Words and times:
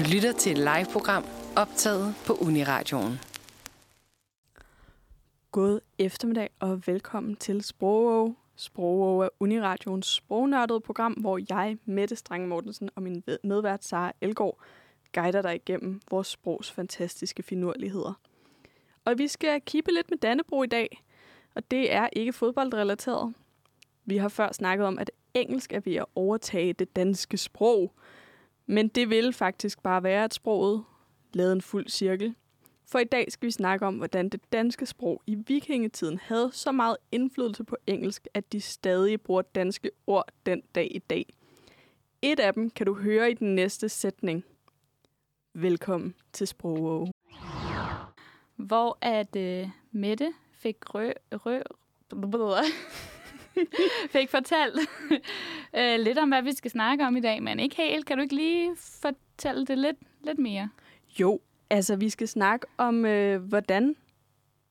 Du 0.00 0.04
lytter 0.14 0.32
til 0.32 0.52
et 0.52 0.58
live-program 0.58 1.24
optaget 1.56 2.14
på 2.26 2.32
Uniradioen. 2.32 3.18
God 5.50 5.80
eftermiddag 5.98 6.50
og 6.60 6.86
velkommen 6.86 7.36
til 7.36 7.62
Sprogo. 7.62 8.32
Sprogo 8.56 9.18
er 9.18 9.28
Uniradioens 9.40 10.06
sprognørdede 10.06 10.80
program, 10.80 11.12
hvor 11.12 11.40
jeg, 11.50 11.78
Mette 11.84 12.16
Strang 12.16 12.48
Mortensen 12.48 12.90
og 12.96 13.02
min 13.02 13.24
medvært 13.44 13.84
Sara 13.84 14.12
Elgård 14.20 14.58
guider 15.12 15.42
dig 15.42 15.54
igennem 15.54 16.00
vores 16.10 16.26
sprogs 16.26 16.70
fantastiske 16.70 17.42
finurligheder. 17.42 18.20
Og 19.04 19.18
vi 19.18 19.28
skal 19.28 19.60
kippe 19.60 19.92
lidt 19.92 20.10
med 20.10 20.18
Dannebro 20.18 20.62
i 20.62 20.66
dag, 20.66 21.02
og 21.54 21.70
det 21.70 21.92
er 21.92 22.08
ikke 22.12 22.32
fodboldrelateret. 22.32 23.34
Vi 24.04 24.16
har 24.16 24.28
før 24.28 24.52
snakket 24.52 24.86
om, 24.86 24.98
at 24.98 25.10
engelsk 25.34 25.72
er 25.72 25.80
ved 25.80 25.94
at 25.94 26.06
overtage 26.14 26.72
det 26.72 26.96
danske 26.96 27.36
sprog, 27.36 27.92
men 28.70 28.88
det 28.88 29.10
vil 29.10 29.32
faktisk 29.32 29.82
bare 29.82 30.02
være, 30.02 30.24
at 30.24 30.34
sproget 30.34 30.84
lavede 31.32 31.52
en 31.52 31.62
fuld 31.62 31.88
cirkel. 31.88 32.34
For 32.86 32.98
i 32.98 33.04
dag 33.04 33.32
skal 33.32 33.46
vi 33.46 33.50
snakke 33.50 33.86
om, 33.86 33.94
hvordan 33.94 34.28
det 34.28 34.40
danske 34.52 34.86
sprog 34.86 35.22
i 35.26 35.34
vikingetiden 35.34 36.18
havde 36.22 36.50
så 36.52 36.72
meget 36.72 36.96
indflydelse 37.12 37.64
på 37.64 37.76
engelsk, 37.86 38.28
at 38.34 38.52
de 38.52 38.60
stadig 38.60 39.20
bruger 39.20 39.42
danske 39.42 39.90
ord 40.06 40.28
den 40.46 40.62
dag 40.74 40.88
i 40.94 40.98
dag. 40.98 41.34
Et 42.22 42.40
af 42.40 42.54
dem 42.54 42.70
kan 42.70 42.86
du 42.86 42.94
høre 42.94 43.30
i 43.30 43.34
den 43.34 43.54
næste 43.54 43.88
sætning. 43.88 44.44
Velkommen 45.54 46.14
til 46.32 46.46
Sprogo. 46.46 47.06
hvor 48.56 48.98
at 49.00 49.36
uh, 49.36 49.70
Mette 49.90 50.32
fik 50.52 50.76
rø, 50.94 51.12
rø, 51.32 51.62
fik 54.16 54.30
fortalt 54.30 54.80
øh, 55.76 56.00
lidt 56.00 56.18
om, 56.18 56.28
hvad 56.28 56.42
vi 56.42 56.52
skal 56.52 56.70
snakke 56.70 57.06
om 57.06 57.16
i 57.16 57.20
dag, 57.20 57.42
men 57.42 57.60
ikke 57.60 57.76
helt. 57.76 58.06
Kan 58.06 58.16
du 58.16 58.22
ikke 58.22 58.34
lige 58.34 58.76
fortælle 58.76 59.66
det 59.66 59.78
lidt, 59.78 59.96
lidt 60.24 60.38
mere? 60.38 60.68
Jo, 61.20 61.40
altså 61.70 61.96
vi 61.96 62.10
skal 62.10 62.28
snakke 62.28 62.66
om, 62.78 63.04
øh, 63.04 63.42
hvordan 63.42 63.96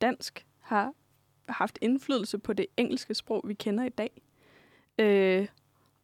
dansk 0.02 0.46
har 0.60 0.94
haft 1.50 1.80
indflydelse 1.82 2.38
på 2.38 2.54
det 2.54 2.66
engelske 2.78 3.14
sprog, 3.14 3.42
vi 3.48 3.54
kender 3.54 3.84
i 3.84 3.90
dag. 3.90 4.22
Øh, 5.00 5.48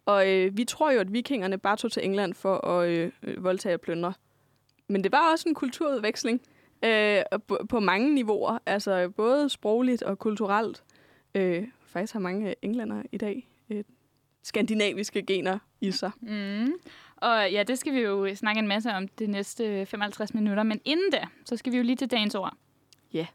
og 0.06 0.30
øh, 0.32 0.58
vi 0.58 0.66
tror 0.66 0.92
jo, 0.92 1.00
at 1.00 1.14
vikingerne 1.14 1.58
bare 1.58 1.78
tog 1.78 1.92
til 1.92 2.06
England 2.06 2.34
for 2.34 2.68
at 2.68 2.90
øh, 2.90 3.12
øh 3.24 3.44
voldtage 3.44 3.76
og 3.76 3.82
plyndre. 3.82 4.14
Men 4.88 5.04
det 5.04 5.12
var 5.12 5.32
også 5.32 5.50
en 5.50 5.56
kulturudveksling 5.56 6.42
øh, 6.86 7.22
på, 7.48 7.60
på 7.70 7.80
mange 7.80 8.14
niveauer, 8.16 8.60
altså 8.66 9.10
både 9.10 9.50
sprogligt 9.50 10.04
og 10.04 10.20
kulturelt. 10.20 10.84
Øh, 11.36 11.68
faktisk 11.96 12.14
har 12.14 12.20
mange 12.20 12.56
englænder 12.62 13.04
i 13.12 13.18
dag 13.18 13.50
øh, 13.70 13.84
skandinaviske 14.44 15.26
gener 15.26 15.60
i 15.82 15.92
sig. 15.92 16.12
Mm. 16.22 16.74
Og 17.16 17.52
ja, 17.52 17.64
det 17.64 17.80
skal 17.80 17.94
vi 17.94 18.00
jo 18.00 18.36
snakke 18.36 18.60
en 18.60 18.68
masse 18.68 18.92
om 18.92 19.08
de 19.08 19.28
næste 19.28 19.86
55 19.86 20.34
minutter, 20.34 20.64
men 20.64 20.82
inden 20.86 21.12
da, 21.12 21.28
så 21.46 21.58
skal 21.58 21.72
vi 21.72 21.78
jo 21.78 21.84
lige 21.84 21.96
til 21.96 22.12
dagens 22.12 22.36
ord. 22.36 22.54
Ja. 23.14 23.28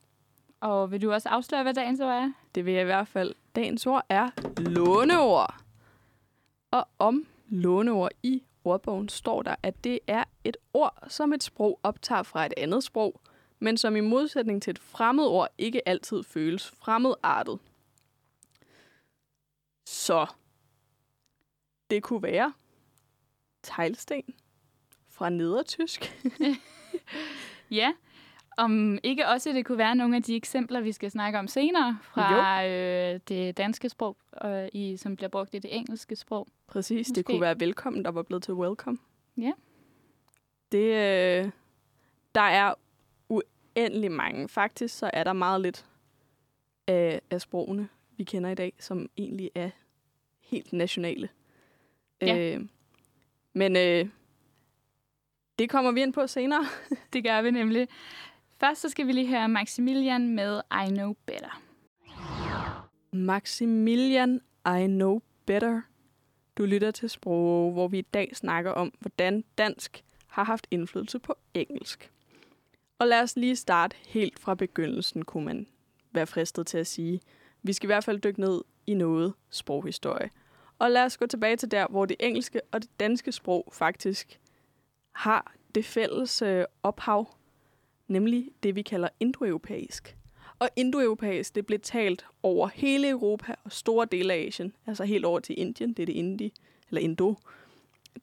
Og 0.60 0.90
vil 0.90 1.02
du 1.02 1.12
også 1.12 1.28
afsløre, 1.28 1.62
hvad 1.62 1.74
dagens 1.74 2.00
ord 2.00 2.14
er? 2.14 2.32
Det 2.54 2.66
vil 2.66 2.72
jeg 2.74 2.82
i 2.82 2.84
hvert 2.84 3.08
fald. 3.08 3.34
Dagens 3.56 3.86
ord 3.86 4.06
er 4.08 4.30
låneord. 4.60 5.54
Og 6.70 6.88
om 6.98 7.26
låneord 7.48 8.10
i 8.22 8.42
ordbogen 8.64 9.08
står 9.08 9.42
der, 9.42 9.54
at 9.62 9.84
det 9.84 9.98
er 10.06 10.24
et 10.44 10.56
ord, 10.74 11.04
som 11.08 11.32
et 11.32 11.42
sprog 11.42 11.80
optager 11.82 12.22
fra 12.22 12.46
et 12.46 12.54
andet 12.56 12.84
sprog, 12.84 13.20
men 13.58 13.76
som 13.76 13.96
i 13.96 14.00
modsætning 14.00 14.62
til 14.62 14.70
et 14.70 14.78
fremmed 14.78 15.24
ord 15.24 15.48
ikke 15.58 15.88
altid 15.88 16.22
føles 16.22 16.70
fremmedartet. 16.70 17.58
Så 19.90 20.26
det 21.90 22.02
kunne 22.02 22.22
være 22.22 22.52
teglsten 23.62 24.22
fra 25.08 25.28
nedertysk. 25.28 26.12
Ja. 27.70 27.92
Om 28.56 28.98
ikke 29.02 29.28
også 29.28 29.52
det 29.52 29.66
kunne 29.66 29.78
være 29.78 29.94
nogle 29.94 30.16
af 30.16 30.22
de 30.22 30.36
eksempler, 30.36 30.80
vi 30.80 30.92
skal 30.92 31.10
snakke 31.10 31.38
om 31.38 31.48
senere 31.48 31.98
fra 32.02 32.66
øh, 32.66 33.20
det 33.28 33.56
danske 33.56 33.88
sprog, 33.88 34.16
øh, 34.44 34.68
i, 34.72 34.96
som 34.96 35.16
bliver 35.16 35.28
brugt 35.28 35.54
i 35.54 35.58
det 35.58 35.76
engelske 35.76 36.16
sprog. 36.16 36.46
Præcis, 36.66 37.06
det 37.06 37.16
Måske. 37.16 37.22
kunne 37.22 37.40
være 37.40 37.60
velkommen, 37.60 38.04
der 38.04 38.10
var 38.10 38.22
blevet 38.22 38.42
til 38.42 38.54
welcome. 38.54 38.98
Ja. 39.36 39.52
Det, 40.72 40.84
øh, 40.84 41.50
der 42.34 42.40
er 42.40 42.74
uendelig 43.28 44.12
mange. 44.12 44.48
Faktisk 44.48 44.98
så 44.98 45.10
er 45.12 45.24
der 45.24 45.32
meget 45.32 45.60
lidt 45.60 45.86
af, 46.86 47.20
af 47.30 47.40
sprogene, 47.40 47.88
vi 48.16 48.24
kender 48.24 48.50
i 48.50 48.54
dag, 48.54 48.72
som 48.78 49.10
egentlig 49.16 49.50
er 49.54 49.70
helt 50.50 50.72
nationale. 50.72 51.28
Ja. 52.20 52.38
Øh, 52.38 52.60
men 53.52 53.76
øh, 53.76 54.08
det 55.58 55.70
kommer 55.70 55.92
vi 55.92 56.02
ind 56.02 56.12
på 56.12 56.26
senere. 56.26 56.66
Det 57.12 57.24
gør 57.24 57.42
vi 57.42 57.50
nemlig. 57.50 57.88
Først 58.60 58.80
så 58.80 58.88
skal 58.88 59.06
vi 59.06 59.12
lige 59.12 59.28
høre 59.28 59.48
Maximilian 59.48 60.28
med 60.28 60.60
I 60.86 60.88
Know 60.88 61.14
Better. 61.26 61.62
Maximilian, 63.12 64.40
I 64.66 64.86
know 64.86 65.20
better. 65.46 65.80
Du 66.58 66.64
lytter 66.64 66.90
til 66.90 67.10
Sprog, 67.10 67.72
hvor 67.72 67.88
vi 67.88 67.98
i 67.98 68.02
dag 68.14 68.36
snakker 68.36 68.70
om, 68.70 68.92
hvordan 69.00 69.44
dansk 69.58 70.04
har 70.26 70.44
haft 70.44 70.66
indflydelse 70.70 71.18
på 71.18 71.34
engelsk. 71.54 72.10
Og 72.98 73.06
lad 73.06 73.22
os 73.22 73.36
lige 73.36 73.56
starte 73.56 73.96
helt 74.08 74.38
fra 74.38 74.54
begyndelsen, 74.54 75.24
kunne 75.24 75.44
man 75.44 75.66
være 76.12 76.26
fristet 76.26 76.66
til 76.66 76.78
at 76.78 76.86
sige. 76.86 77.20
Vi 77.62 77.72
skal 77.72 77.86
i 77.86 77.92
hvert 77.92 78.04
fald 78.04 78.20
dykke 78.20 78.40
ned 78.40 78.60
i 78.90 78.94
noget 78.94 79.32
sproghistorie. 79.50 80.30
Og 80.78 80.90
lad 80.90 81.04
os 81.04 81.16
gå 81.16 81.26
tilbage 81.26 81.56
til 81.56 81.70
der, 81.70 81.86
hvor 81.90 82.06
det 82.06 82.16
engelske 82.20 82.60
og 82.72 82.82
det 82.82 82.90
danske 83.00 83.32
sprog 83.32 83.68
faktisk 83.72 84.40
har 85.12 85.54
det 85.74 85.84
fælles 85.84 86.42
øh, 86.42 86.64
ophav, 86.82 87.34
nemlig 88.08 88.50
det, 88.62 88.74
vi 88.74 88.82
kalder 88.82 89.08
indoeuropæisk. 89.20 90.16
Og 90.58 90.68
indoeuropæisk, 90.76 91.54
det 91.54 91.66
blev 91.66 91.80
talt 91.80 92.26
over 92.42 92.68
hele 92.74 93.08
Europa 93.08 93.54
og 93.64 93.72
store 93.72 94.06
dele 94.12 94.34
af 94.34 94.38
Asien, 94.38 94.72
altså 94.86 95.04
helt 95.04 95.24
over 95.24 95.40
til 95.40 95.60
Indien, 95.60 95.92
det 95.92 96.02
er 96.02 96.06
det 96.06 96.12
indi, 96.12 96.52
eller 96.88 97.00
indo 97.00 97.36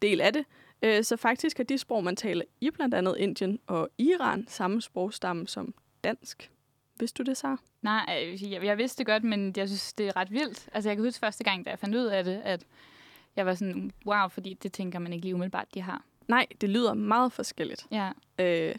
del 0.01 0.21
af 0.21 0.33
det. 0.33 0.45
Øh, 0.81 1.03
så 1.03 1.17
faktisk 1.17 1.59
er 1.59 1.63
de 1.63 1.77
sprog, 1.77 2.03
man 2.03 2.15
taler 2.15 2.43
i 2.61 2.69
blandt 2.69 2.95
andet 2.95 3.15
Indien 3.19 3.59
og 3.67 3.89
Iran, 3.97 4.45
samme 4.47 4.81
sprogstamme 4.81 5.47
som 5.47 5.73
dansk. 6.03 6.51
Vidste 6.99 7.23
du 7.23 7.29
det, 7.29 7.37
så? 7.37 7.57
Nej, 7.81 8.27
øh, 8.27 8.51
jeg, 8.51 8.63
jeg 8.63 8.77
vidste 8.77 8.97
det 8.97 9.05
godt, 9.05 9.23
men 9.23 9.53
jeg 9.57 9.67
synes, 9.67 9.93
det 9.93 10.07
er 10.07 10.15
ret 10.15 10.31
vildt. 10.31 10.69
Altså, 10.73 10.89
jeg 10.89 10.97
kan 10.97 11.05
huske 11.05 11.19
første 11.19 11.43
gang, 11.43 11.65
da 11.65 11.69
jeg 11.69 11.79
fandt 11.79 11.95
ud 11.95 12.05
af 12.05 12.23
det, 12.23 12.41
at 12.43 12.65
jeg 13.35 13.45
var 13.45 13.53
sådan, 13.53 13.91
wow, 14.05 14.27
fordi 14.27 14.57
det 14.63 14.73
tænker 14.73 14.99
man 14.99 15.13
ikke 15.13 15.25
lige 15.25 15.35
umiddelbart, 15.35 15.67
de 15.73 15.81
har. 15.81 16.03
Nej, 16.27 16.45
det 16.61 16.69
lyder 16.69 16.93
meget 16.93 17.33
forskelligt. 17.33 17.87
Ja, 17.91 18.11
Øh, 18.39 18.75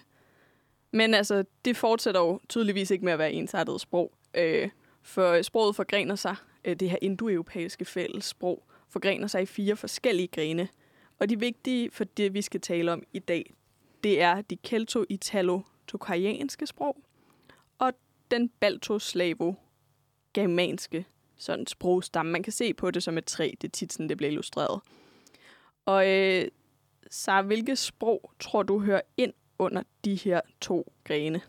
men 0.91 1.15
altså, 1.15 1.45
det 1.65 1.77
fortsætter 1.77 2.21
jo 2.21 2.41
tydeligvis 2.49 2.91
ikke 2.91 3.05
med 3.05 3.13
at 3.13 3.19
være 3.19 3.33
ensartet 3.33 3.81
sprog. 3.81 4.13
Øh, 4.35 4.71
for 5.03 5.43
sproget 5.43 5.77
forgrener 5.77 6.15
sig, 6.15 6.37
øh, 6.65 6.77
det 6.77 6.91
her 6.91 6.99
indoeuropæiske 7.03 7.85
fælles 7.85 8.25
sprog, 8.25 8.67
forgrener 8.89 9.27
sig 9.27 9.43
i 9.43 9.47
fire 9.47 9.77
forskellige 9.77 10.29
grene. 10.29 10.69
Og 11.19 11.29
de 11.29 11.41
vigtige 11.41 11.91
for 11.91 12.05
det, 12.05 12.35
vi 12.35 12.43
skal 12.43 12.61
tale 12.61 12.93
om 12.93 13.03
i 13.13 13.19
dag, 13.19 13.55
det 14.05 14.23
er 14.23 14.41
de 14.41 14.57
kelto-italo-tokarianske 14.57 16.67
sprog 16.67 16.97
den 18.31 18.51
balto-slavo-germanske 18.61 21.05
sådan 21.37 21.67
sprogstamme. 21.67 22.33
Man 22.33 22.43
kan 22.43 22.53
se 22.53 22.75
på 22.75 22.91
det 22.91 23.03
som 23.03 23.19
et 23.19 23.25
træ, 23.25 23.51
det 23.61 23.69
er 23.69 23.73
tit 23.73 23.93
sådan, 23.93 24.09
det 24.09 24.17
bliver 24.17 24.31
illustreret. 24.31 24.81
Og 25.87 26.11
øh, 26.11 26.49
så 27.11 27.43
hvilke 27.43 27.77
sprog 27.77 28.33
tror 28.41 28.63
du 28.63 28.79
hører 28.79 29.01
ind 29.17 29.33
under 29.59 29.83
de 30.05 30.15
her 30.15 30.41
to 30.61 30.93
grene? 31.05 31.41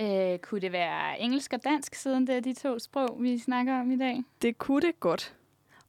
øh, 0.00 0.38
kunne 0.38 0.60
det 0.60 0.72
være 0.72 1.20
engelsk 1.20 1.52
og 1.52 1.64
dansk, 1.64 1.94
siden 1.94 2.26
det 2.26 2.36
er 2.36 2.40
de 2.40 2.54
to 2.54 2.78
sprog, 2.78 3.16
vi 3.20 3.38
snakker 3.38 3.80
om 3.80 3.90
i 3.90 3.96
dag? 3.96 4.22
Det 4.42 4.58
kunne 4.58 4.86
det 4.86 5.00
godt. 5.00 5.34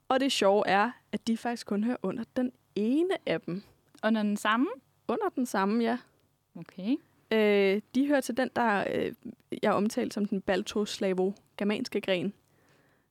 Og 0.07 0.19
det 0.19 0.31
sjove 0.31 0.68
er, 0.68 0.91
at 1.12 1.28
de 1.28 1.38
faktisk 1.38 1.68
kun 1.68 1.83
hører 1.83 1.97
under 2.03 2.23
den 2.35 2.51
ene 2.75 3.18
af 3.25 3.41
dem. 3.41 3.63
Under 4.03 4.23
den 4.23 4.38
samme? 4.38 4.68
Under 5.07 5.30
den 5.30 5.45
samme, 5.45 5.83
ja. 5.83 5.98
Okay. 6.56 6.95
Øh, 7.31 7.81
de 7.95 8.07
hører 8.07 8.22
til 8.22 8.38
den, 8.38 8.50
der 8.56 8.83
øh, 8.94 9.13
jeg 9.63 9.74
omtalte 9.74 10.13
som 10.13 10.25
den 10.25 10.42
balto-slavo-germanske 10.42 12.01
gren. 12.01 12.33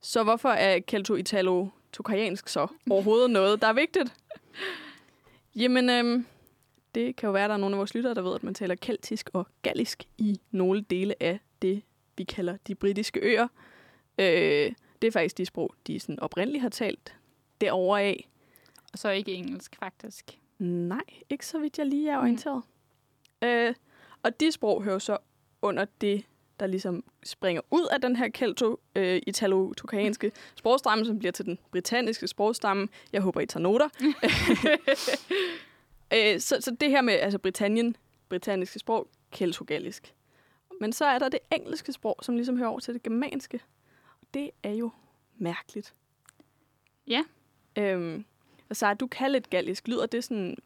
Så 0.00 0.22
hvorfor 0.22 0.49
er 0.49 0.78
kelto-italo-tokariansk 0.78 2.49
så 2.49 2.67
overhovedet 2.90 3.31
noget, 3.40 3.62
der 3.62 3.69
er 3.69 3.72
vigtigt? 3.72 4.14
Jamen, 5.56 5.90
øh, 5.90 6.25
det 6.94 7.17
kan 7.17 7.26
jo 7.26 7.32
være, 7.32 7.44
at 7.44 7.49
der 7.49 7.55
er 7.55 7.61
nogle 7.61 7.75
af 7.75 7.78
vores 7.78 7.94
lyttere, 7.94 8.14
der 8.14 8.22
ved, 8.22 8.34
at 8.34 8.43
man 8.43 8.55
taler 8.55 8.75
keltisk 8.75 9.31
og 9.32 9.46
gallisk 9.62 10.05
i 10.19 10.40
nogle 10.50 10.81
dele 10.81 11.23
af 11.23 11.38
det, 11.62 11.82
vi 12.16 12.25
kalder 12.25 12.56
de 12.66 12.75
britiske 12.75 13.20
øer. 13.20 13.49
Øh, 14.19 14.73
det 15.02 15.08
er 15.08 15.12
faktisk 15.12 15.38
de 15.38 15.46
sprog, 15.46 15.75
de 15.87 16.00
sådan 16.00 16.20
oprindeligt 16.20 16.62
har 16.62 16.69
talt 16.69 17.16
derovre 17.61 18.02
af. 18.02 18.28
Og 18.93 18.99
så 18.99 19.11
ikke 19.11 19.32
engelsk, 19.32 19.76
faktisk. 19.76 20.38
Nej, 20.58 21.05
ikke 21.31 21.46
så 21.46 21.58
vidt 21.58 21.78
jeg 21.78 21.87
lige 21.87 22.11
er 22.11 22.19
orienteret. 22.19 22.62
Mm. 23.43 23.49
Øh, 23.49 23.75
og 24.22 24.40
de 24.40 24.52
sprog 24.52 24.82
hører 24.82 24.99
så 24.99 25.19
under 25.62 25.84
det, 26.00 26.25
der 26.61 26.67
ligesom 26.67 27.05
springer 27.25 27.62
ud 27.70 27.88
af 27.93 28.00
den 28.00 28.17
her 28.17 28.28
kelto-italo-tokarianske 28.28 30.32
sprogstamme, 30.55 31.05
som 31.05 31.19
bliver 31.19 31.32
til 31.32 31.44
den 31.44 31.58
britanniske 31.70 32.26
sprogstamme. 32.26 32.88
Jeg 33.12 33.22
håber, 33.22 33.40
I 33.40 33.46
tager 33.46 33.62
noter. 33.62 33.88
Øh, 36.14 36.40
så, 36.40 36.56
så 36.61 36.76
det 36.81 36.90
her 36.90 37.00
med 37.00 37.14
altså 37.14 37.38
Britannien, 37.38 37.96
britanniske 38.28 38.78
sprog, 38.78 39.08
keltogallisk. 39.31 40.14
Men 40.81 40.93
så 40.93 41.05
er 41.05 41.19
der 41.19 41.28
det 41.28 41.40
engelske 41.52 41.93
sprog, 41.93 42.16
som 42.23 42.37
ligesom 42.37 42.56
hører 42.56 42.69
over 42.69 42.81
til 42.81 42.94
det 42.94 43.02
germanske. 43.02 43.61
Det 44.34 44.50
er 44.62 44.73
jo 44.73 44.90
mærkeligt. 45.38 45.94
Ja. 47.06 47.25
Øhm, 47.78 48.25
og 48.69 48.76
så 48.76 48.94
du 48.94 49.06
kan 49.06 49.32
lidt 49.32 49.50
gallisk. 49.50 49.88
Lyder 49.88 50.06
det 50.06 50.25
sådan 50.25 50.56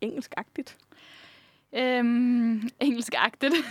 engelskagtigt? 0.00 0.78
Øhm, 1.76 2.68
engelskagtigt? 2.80 3.54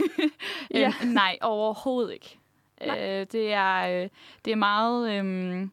Ja. 0.73 0.93
øhm, 1.03 1.11
nej, 1.11 1.37
overhovedet 1.41 2.13
ikke. 2.13 2.37
Nej. 2.85 3.19
Øh, 3.21 3.25
det, 3.31 3.53
er, 3.53 4.03
øh, 4.03 4.09
det 4.45 4.51
er 4.51 4.55
meget... 4.55 5.11
Øhm, 5.13 5.71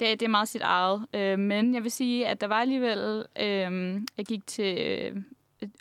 det, 0.00 0.08
er- 0.12 0.16
det 0.16 0.22
er 0.22 0.28
meget 0.30 0.48
sit 0.48 0.62
eget. 0.62 1.06
Øh, 1.14 1.38
men 1.38 1.74
jeg 1.74 1.82
vil 1.82 1.90
sige, 1.90 2.26
at 2.26 2.40
der 2.40 2.46
var 2.46 2.60
alligevel... 2.60 3.24
Øh, 3.40 4.00
jeg 4.16 4.26
gik 4.28 4.46
til 4.46 4.78
øh, 4.78 5.16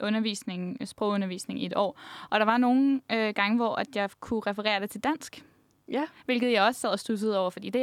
undervisning, 0.02 0.88
sprogundervisning 0.88 1.62
i 1.62 1.66
et 1.66 1.74
år, 1.76 2.00
og 2.30 2.40
der 2.40 2.46
var 2.46 2.58
nogle 2.58 3.02
øh, 3.12 3.34
gange, 3.36 3.56
hvor 3.58 3.76
at 3.76 3.88
jeg 3.96 4.10
kunne 4.20 4.42
referere 4.48 4.80
det 4.82 4.90
til 4.90 5.04
dansk. 5.04 5.46
Ja. 5.92 6.04
Hvilket 6.26 6.52
jeg 6.52 6.64
også 6.64 6.82
sad 6.82 6.90
og 6.90 7.00
stussede 7.00 7.40
over, 7.40 7.50
fordi 7.50 7.70
det, 7.70 7.82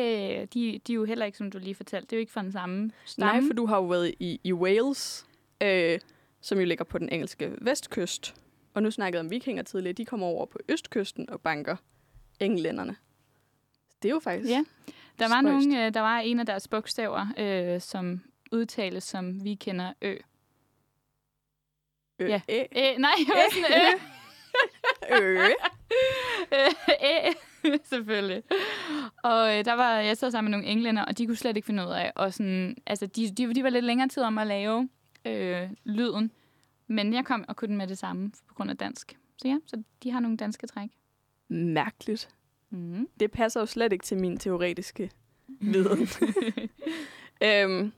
de, 0.55 0.81
de 0.87 0.93
er 0.93 0.95
jo 0.95 1.05
heller 1.05 1.27
ikke, 1.27 1.39
som 1.39 1.51
du 1.51 1.59
lige 1.59 1.75
fortalte, 1.75 2.07
det 2.07 2.13
er 2.13 2.17
jo 2.17 2.21
ikke 2.21 2.33
fra 2.33 2.43
den 2.43 2.53
samme 2.53 2.91
stamme. 3.05 3.41
Nej, 3.41 3.49
for 3.49 3.55
du 3.55 3.67
har 3.67 3.77
jo 3.77 3.85
været 3.85 4.15
i, 4.21 4.41
i 4.45 4.53
Wales, 4.53 5.27
øh, 5.63 5.99
som 6.45 6.59
jo 6.59 6.65
ligger 6.65 6.85
på 6.85 6.99
den 6.99 7.09
engelske 7.09 7.53
vestkyst. 7.61 8.35
Og 8.75 8.83
nu 8.83 8.91
snakkede 8.91 9.21
om 9.21 9.31
vikinger 9.31 9.63
tidligere. 9.63 9.93
De 9.93 10.05
kommer 10.05 10.27
over 10.27 10.47
på 10.47 10.59
østkysten 10.69 11.31
og 11.31 11.41
banker 11.41 11.77
englænderne. 12.41 12.97
Det 14.03 14.09
er 14.09 14.13
jo 14.13 14.21
faktisk... 14.21 14.51
Ja. 14.51 14.65
Der 15.19 15.29
var, 15.29 15.41
Spøjst. 15.43 15.67
nogle, 15.69 15.87
øh, 15.87 15.95
der 15.95 16.01
var 16.01 16.19
en 16.19 16.41
af 16.41 16.47
deres 16.47 16.69
bogstaver, 16.69 17.27
øh, 17.39 17.81
som 17.81 18.21
udtales, 18.53 19.05
som 19.05 19.45
vi 19.45 19.55
kender 19.55 19.93
ø. 20.03 20.17
Ø, 22.19 22.27
Ja. 22.29 22.41
Æ, 22.49 22.65
Æ, 22.73 22.97
nej, 22.99 23.11
jeg 23.19 23.35
var 23.35 23.53
sådan 23.55 24.01
ø. 25.23 25.39
ø. 25.39 25.49
Æ, 27.01 27.33
selvfølgelig. 27.85 28.43
Og 29.23 29.59
øh, 29.59 29.65
der 29.65 29.73
var, 29.73 29.95
jeg 29.99 30.17
sad 30.17 30.31
sammen 30.31 30.51
med 30.51 30.59
nogle 30.59 30.73
englænder, 30.73 31.05
og 31.05 31.19
de 31.19 31.27
kunne 31.27 31.37
slet 31.37 31.57
ikke 31.57 31.67
finde 31.67 31.87
ud 31.87 31.93
af. 31.93 32.13
Og 32.17 32.33
sådan, 32.35 32.77
altså, 32.87 33.07
de, 33.07 33.31
de, 33.31 33.55
de 33.55 33.63
var 33.63 33.71
lidt 33.71 33.85
længere 33.85 34.09
tid 34.09 34.23
om 34.23 34.39
at 34.39 34.47
lave 34.47 34.89
øh, 35.25 35.71
lyden. 35.85 36.31
Men 36.87 37.15
jeg 37.15 37.25
kom 37.25 37.45
og 37.49 37.57
kunne 37.57 37.69
den 37.69 37.77
med 37.77 37.87
det 37.87 37.99
samme 37.99 38.33
på 38.49 38.55
grund 38.55 38.71
af 38.71 38.77
dansk. 38.77 39.19
Så 39.37 39.49
ja, 39.49 39.59
så 39.67 39.83
de 40.03 40.11
har 40.11 40.21
nogle 40.21 40.37
danske 40.37 40.67
træk. 40.67 40.89
Mærkeligt. 41.49 42.29
Mm. 42.71 43.09
Det 43.21 43.31
passer 43.31 43.61
jo 43.61 43.67
slet 43.67 43.93
ikke 43.93 44.05
til 44.05 44.21
min 44.21 44.39
teoretiske 44.39 45.11
viden. 45.73 46.09
øhm, 47.43 47.93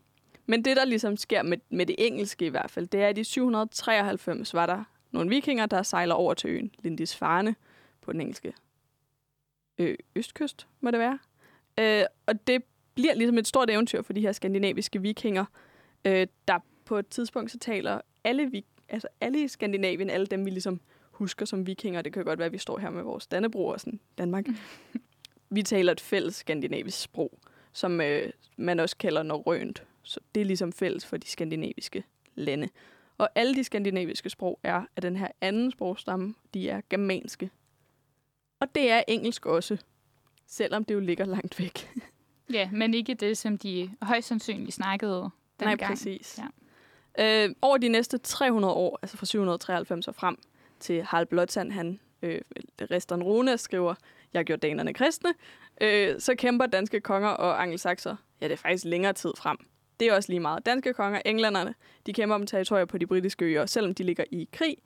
men 0.47 0.65
det, 0.65 0.77
der 0.77 0.85
ligesom 0.85 1.17
sker 1.17 1.43
med, 1.43 1.59
med 1.71 1.87
det 1.87 1.97
engelske 1.99 2.47
i 2.47 2.49
hvert 2.49 2.71
fald, 2.71 2.87
det 2.87 3.03
er, 3.03 3.09
at 3.09 3.19
i 3.19 3.25
793 3.25 4.55
var 4.55 4.67
der 4.67 4.85
nogle 5.11 5.31
vikinger, 5.31 5.67
der 5.67 5.83
sejler 5.83 6.15
over 6.15 6.35
til 6.35 6.51
øen 6.51 6.71
Lindisfarne 6.79 7.55
på 8.01 8.13
den 8.13 8.21
engelske 8.21 8.53
ø, 9.79 9.95
østkyst, 10.17 10.67
må 10.81 10.91
det 10.91 11.01
være. 11.01 11.19
Øh, 11.79 12.05
og 12.27 12.47
det 12.47 12.63
bliver 12.95 13.15
ligesom 13.15 13.39
et 13.39 13.47
stort 13.47 13.71
eventyr 13.71 14.03
for 14.03 14.13
de 14.13 14.21
her 14.21 14.33
skandinaviske 14.33 15.03
vikinger, 15.03 15.45
øh, 16.05 16.27
der 16.49 16.59
på 16.87 16.99
et 16.99 17.09
tidspunkt 17.09 17.51
så 17.51 17.59
taler 17.59 18.01
alle, 18.25 18.51
vi, 18.51 18.65
altså 18.89 19.09
alle 19.21 19.43
i 19.43 19.49
Skandinavien, 19.49 20.11
alle 20.11 20.27
dem 20.27 20.45
vi 20.45 20.51
ligesom 20.51 20.81
husker 21.11 21.47
som 21.47 21.67
vikinger, 21.67 22.03
det 22.03 22.13
kan 22.13 22.25
godt 22.25 22.39
være, 22.39 22.47
at 22.47 22.53
vi 22.53 22.59
står 22.59 22.79
her 22.79 22.91
med 22.91 23.03
vores 23.03 23.27
Dannebro 23.27 23.67
og 23.67 23.81
sådan 23.81 24.01
Danmark, 24.19 24.45
vi 25.51 25.63
taler 25.63 25.93
et 25.93 26.01
fælles 26.01 26.35
skandinavisk 26.35 27.01
sprog, 27.01 27.39
som 27.73 28.01
øh, 28.01 28.31
man 28.57 28.81
også 28.81 28.97
kalder 28.97 29.23
norrønt. 29.23 29.83
Så 30.03 30.21
det 30.35 30.41
er 30.41 30.45
ligesom 30.45 30.73
fælles 30.73 31.07
for 31.07 31.17
de 31.17 31.27
skandinaviske 31.27 32.05
lande. 32.35 32.69
Og 33.19 33.29
alle 33.35 33.55
de 33.55 33.65
skandinaviske 33.65 34.31
sprog 34.31 34.61
er 34.63 34.83
af 34.97 35.03
den 35.03 35.17
her 35.17 35.29
anden 35.41 35.71
sprogstamme, 35.71 36.35
de 36.55 36.69
er 36.69 36.81
germanske. 36.91 37.51
Og 38.61 38.75
det 38.75 38.91
er 38.91 39.03
engelsk 39.09 39.47
også, 39.47 39.77
selvom 40.47 40.85
det 40.85 40.95
jo 40.95 41.01
ligger 41.01 41.25
langt 41.25 41.59
væk. 41.59 41.91
Ja, 42.53 42.71
men 42.73 42.95
ikke 42.95 43.15
det, 43.15 43.39
som 43.39 43.59
de 43.59 43.91
højst 44.03 44.29
sandsynligt 44.29 44.75
snakkede 44.75 45.21
Nej, 45.21 45.31
dengang. 45.71 45.91
præcis. 45.91 46.39
Ja. 46.39 46.47
Øh, 47.19 47.51
over 47.63 47.77
de 47.77 47.89
næste 47.89 48.19
300 48.19 48.75
år, 48.75 48.99
altså 49.03 49.17
fra 49.17 49.27
793 49.27 50.09
og 50.09 50.15
frem 50.15 50.39
til 50.81 51.03
Harald 51.03 51.27
Blåtand, 51.27 51.73
han, 51.73 52.01
øh, 52.23 52.41
resten 52.91 53.23
Rune, 53.23 53.59
skriver, 53.59 53.95
jeg 54.35 54.45
gjorde 54.45 54.69
danerne 54.69 54.95
kristne, 54.95 55.35
øh, 55.81 56.21
så 56.21 56.35
kæmper 56.35 56.67
danske 56.67 57.01
konger 57.01 57.29
og 57.29 57.63
angelsakser, 57.63 58.17
ja, 58.41 58.47
det 58.47 58.53
er 58.53 58.57
faktisk 58.57 58.85
længere 58.85 59.13
tid 59.13 59.33
frem. 59.39 59.57
Det 60.01 60.09
er 60.09 60.15
også 60.15 60.33
lige 60.33 60.41
meget. 60.41 60.67
Danske 60.67 60.93
konger, 60.93 61.21
englænderne, 61.25 61.75
de 62.07 62.13
kæmper 62.13 62.35
om 62.35 62.47
territorier 62.47 62.85
på 62.85 62.99
de 62.99 63.07
britiske 63.07 63.45
øer, 63.45 63.67
selvom 63.67 63.95
de 63.95 64.03
ligger 64.03 64.25
i 64.31 64.49
krig, 64.53 64.77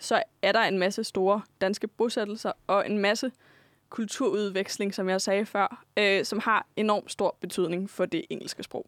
så 0.00 0.22
er 0.42 0.52
der 0.52 0.60
en 0.60 0.78
masse 0.78 1.04
store 1.04 1.42
danske 1.60 1.88
bosættelser 1.88 2.52
og 2.66 2.90
en 2.90 2.98
masse 2.98 3.32
kulturudveksling, 3.88 4.94
som 4.94 5.08
jeg 5.08 5.20
sagde 5.20 5.46
før, 5.46 5.84
øh, 5.96 6.24
som 6.24 6.38
har 6.38 6.66
enormt 6.76 7.12
stor 7.12 7.36
betydning 7.40 7.90
for 7.90 8.06
det 8.06 8.24
engelske 8.30 8.62
sprog. 8.62 8.86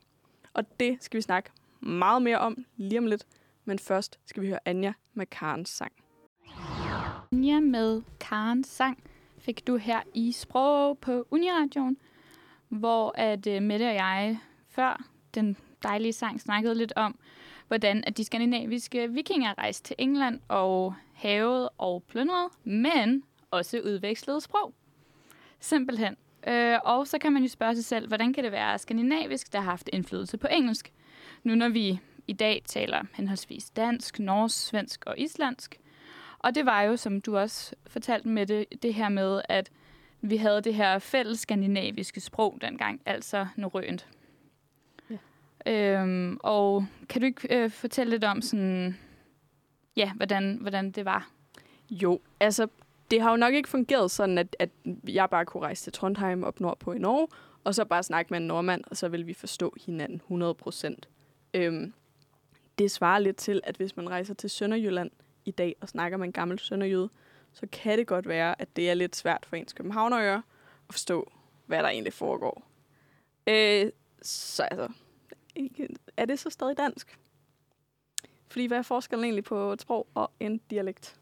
Og 0.54 0.64
det 0.80 0.98
skal 1.00 1.16
vi 1.16 1.22
snakke 1.22 1.50
meget 1.80 2.22
mere 2.22 2.38
om 2.38 2.64
lige 2.76 2.98
om 2.98 3.06
lidt. 3.06 3.26
Men 3.64 3.78
først 3.78 4.18
skal 4.24 4.42
vi 4.42 4.48
høre 4.48 4.58
Anja 4.64 4.92
med 5.14 5.26
Karens 5.26 5.68
sang. 5.68 5.92
Anja 7.32 7.60
med 7.60 8.02
Karens 8.20 8.66
sang 8.66 9.02
fik 9.38 9.66
du 9.66 9.76
her 9.76 10.00
i 10.14 10.32
Sprog 10.32 10.98
på 10.98 11.26
Uniradioen, 11.30 11.96
hvor 12.68 13.12
at 13.14 13.46
uh, 13.46 13.62
Mette 13.62 13.88
og 13.88 13.94
jeg 13.94 14.38
før 14.68 15.04
den 15.34 15.56
dejlige 15.82 16.12
sang 16.12 16.40
snakkede 16.40 16.74
lidt 16.74 16.92
om, 16.96 17.18
hvordan 17.68 18.04
at 18.06 18.16
de 18.16 18.24
skandinaviske 18.24 19.12
vikinger 19.12 19.58
rejste 19.58 19.88
til 19.88 19.96
England 19.98 20.40
og 20.48 20.94
havet 21.12 21.68
og 21.78 22.02
plyndrede, 22.02 22.50
men 22.64 23.22
også 23.50 23.80
udvekslede 23.80 24.40
sprog. 24.40 24.74
Simpelthen. 25.60 26.16
Øh, 26.46 26.78
og 26.84 27.06
så 27.06 27.18
kan 27.18 27.32
man 27.32 27.42
jo 27.42 27.48
spørge 27.48 27.74
sig 27.74 27.84
selv, 27.84 28.08
hvordan 28.08 28.32
kan 28.32 28.44
det 28.44 28.52
være 28.52 28.78
skandinavisk, 28.78 29.52
der 29.52 29.60
har 29.60 29.70
haft 29.70 29.90
indflydelse 29.92 30.38
på 30.38 30.46
engelsk? 30.50 30.92
Nu 31.42 31.54
når 31.54 31.68
vi 31.68 32.00
i 32.26 32.32
dag 32.32 32.62
taler 32.64 33.04
henholdsvis 33.14 33.70
dansk, 33.70 34.18
norsk, 34.18 34.66
svensk 34.66 35.04
og 35.06 35.18
islandsk. 35.18 35.80
Og 36.38 36.54
det 36.54 36.66
var 36.66 36.82
jo, 36.82 36.96
som 36.96 37.20
du 37.20 37.36
også 37.36 37.74
fortalte 37.86 38.28
med 38.28 38.46
det, 38.46 38.82
det 38.82 38.94
her 38.94 39.08
med, 39.08 39.42
at 39.48 39.70
vi 40.20 40.36
havde 40.36 40.60
det 40.60 40.74
her 40.74 40.98
fælles 40.98 41.40
skandinaviske 41.40 42.20
sprog 42.20 42.58
dengang, 42.60 43.00
altså 43.06 43.46
norrønt. 43.56 44.08
Ja. 45.10 45.16
Øhm, 45.66 46.38
og 46.42 46.86
kan 47.08 47.20
du 47.20 47.26
ikke 47.26 47.56
øh, 47.56 47.70
fortælle 47.70 48.10
lidt 48.10 48.24
om 48.24 48.42
sådan, 48.42 48.96
ja, 49.96 50.12
hvordan, 50.12 50.58
hvordan 50.60 50.90
det 50.90 51.04
var? 51.04 51.30
Jo, 51.90 52.20
altså, 52.40 52.66
det 53.10 53.22
har 53.22 53.30
jo 53.30 53.36
nok 53.36 53.54
ikke 53.54 53.68
fungeret 53.68 54.10
sådan, 54.10 54.38
at, 54.38 54.56
at 54.58 54.70
jeg 55.08 55.30
bare 55.30 55.44
kunne 55.44 55.62
rejse 55.62 55.84
til 55.84 55.92
Trondheim 55.92 56.44
op 56.44 56.60
nordpå 56.60 56.92
i 56.92 56.98
Norge, 56.98 57.28
og 57.64 57.74
så 57.74 57.84
bare 57.84 58.02
snakke 58.02 58.30
med 58.30 58.40
en 58.40 58.46
nordmand, 58.46 58.84
og 58.86 58.96
så 58.96 59.08
vil 59.08 59.26
vi 59.26 59.34
forstå 59.34 59.74
hinanden 59.86 60.16
100 60.16 60.54
procent. 60.54 61.08
Øhm, 61.54 61.92
det 62.78 62.90
svarer 62.90 63.18
lidt 63.18 63.36
til, 63.36 63.60
at 63.64 63.76
hvis 63.76 63.96
man 63.96 64.10
rejser 64.10 64.34
til 64.34 64.50
Sønderjylland 64.50 65.10
i 65.44 65.50
dag 65.50 65.76
og 65.80 65.88
snakker 65.88 66.18
med 66.18 66.26
en 66.26 66.32
gammel 66.32 66.58
sønderjyde, 66.58 67.08
så 67.52 67.66
kan 67.72 67.98
det 67.98 68.06
godt 68.06 68.28
være, 68.28 68.60
at 68.60 68.76
det 68.76 68.90
er 68.90 68.94
lidt 68.94 69.16
svært 69.16 69.46
for 69.46 69.56
ens 69.56 69.72
københavnerøre 69.72 70.42
at 70.88 70.94
forstå, 70.94 71.32
hvad 71.66 71.82
der 71.82 71.88
egentlig 71.88 72.12
foregår. 72.12 72.68
Øh, 73.46 73.92
så 74.22 74.62
altså, 74.62 74.88
er 76.16 76.24
det 76.24 76.38
så 76.38 76.50
stadig 76.50 76.76
dansk? 76.76 77.18
Fordi 78.48 78.66
hvad 78.66 78.78
er 78.78 78.82
forskellen 78.82 79.24
egentlig 79.24 79.44
på 79.44 79.72
et 79.72 79.80
sprog 79.80 80.06
og 80.14 80.30
en 80.40 80.60
dialekt? 80.70 81.16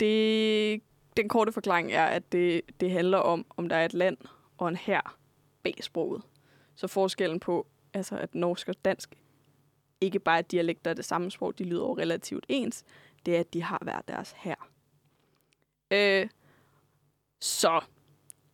Det, 0.00 0.82
den 1.16 1.28
korte 1.28 1.52
forklaring 1.52 1.92
er, 1.92 2.06
at 2.06 2.32
det, 2.32 2.60
det 2.80 2.90
handler 2.90 3.18
om, 3.18 3.46
om 3.56 3.68
der 3.68 3.76
er 3.76 3.84
et 3.84 3.94
land 3.94 4.16
og 4.58 4.68
en 4.68 4.76
her 4.76 5.18
bag 5.62 5.74
sproget. 5.80 6.22
Så 6.74 6.86
forskellen 6.86 7.40
på, 7.40 7.66
altså 7.94 8.16
at 8.16 8.34
norsk 8.34 8.68
og 8.68 8.74
dansk 8.84 9.14
ikke 10.00 10.18
bare 10.18 10.38
er 10.38 10.42
dialekter 10.42 10.90
af 10.90 10.96
det 10.96 11.04
samme 11.04 11.30
sprog, 11.30 11.58
de 11.58 11.64
lyder 11.64 11.82
jo 11.82 11.96
relativt 11.96 12.46
ens, 12.48 12.84
det 13.26 13.36
er, 13.36 13.40
at 13.40 13.54
de 13.54 13.62
har 13.62 13.78
hver 13.82 14.00
deres 14.08 14.34
her. 14.36 14.54
Øh, 15.90 16.28
så 17.40 17.80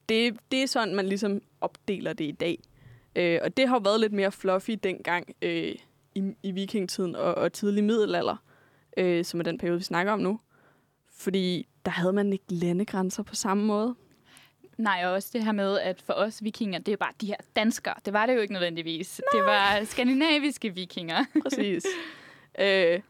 det, 0.09 0.37
det 0.51 0.63
er 0.63 0.67
sådan, 0.67 0.95
man 0.95 1.07
ligesom 1.07 1.41
opdeler 1.61 2.13
det 2.13 2.25
i 2.25 2.33
dag. 2.33 2.59
Øh, 3.17 3.41
og 3.43 3.57
det 3.57 3.69
har 3.69 3.79
været 3.79 4.01
lidt 4.01 4.13
mere 4.13 4.33
fluffy 4.33 4.71
dengang 4.83 5.35
øh, 5.43 5.75
i, 6.15 6.35
i 6.43 6.51
vikingtiden 6.51 7.17
og, 7.17 7.35
og 7.35 7.53
tidlig 7.53 7.85
middelalder, 7.85 8.37
øh, 8.97 9.25
som 9.25 9.41
er 9.41 9.45
den 9.45 9.59
periode, 9.59 9.79
vi 9.79 9.85
snakker 9.85 10.13
om 10.13 10.21
nu. 10.21 10.41
Fordi 11.11 11.69
der 11.85 11.91
havde 11.91 12.13
man 12.13 12.33
ikke 12.33 12.55
landegrænser 12.55 13.23
på 13.23 13.35
samme 13.35 13.65
måde. 13.65 13.95
Nej, 14.81 15.03
og 15.05 15.13
også 15.13 15.31
det 15.33 15.45
her 15.45 15.53
med, 15.53 15.79
at 15.79 16.03
for 16.03 16.13
os 16.13 16.45
vikinger, 16.45 16.79
det 16.79 16.93
er 16.93 16.97
bare 16.97 17.13
de 17.21 17.27
her 17.27 17.37
danskere. 17.57 17.95
Det 18.05 18.13
var 18.13 18.27
det 18.27 18.35
jo 18.35 18.41
ikke 18.41 18.53
nødvendigvis. 18.53 19.21
Nej. 19.21 19.41
Det 19.41 19.47
var 19.47 19.85
skandinaviske 19.85 20.75
vikinger. 20.75 21.25
Præcis. 21.43 21.87
øh, 22.61 23.01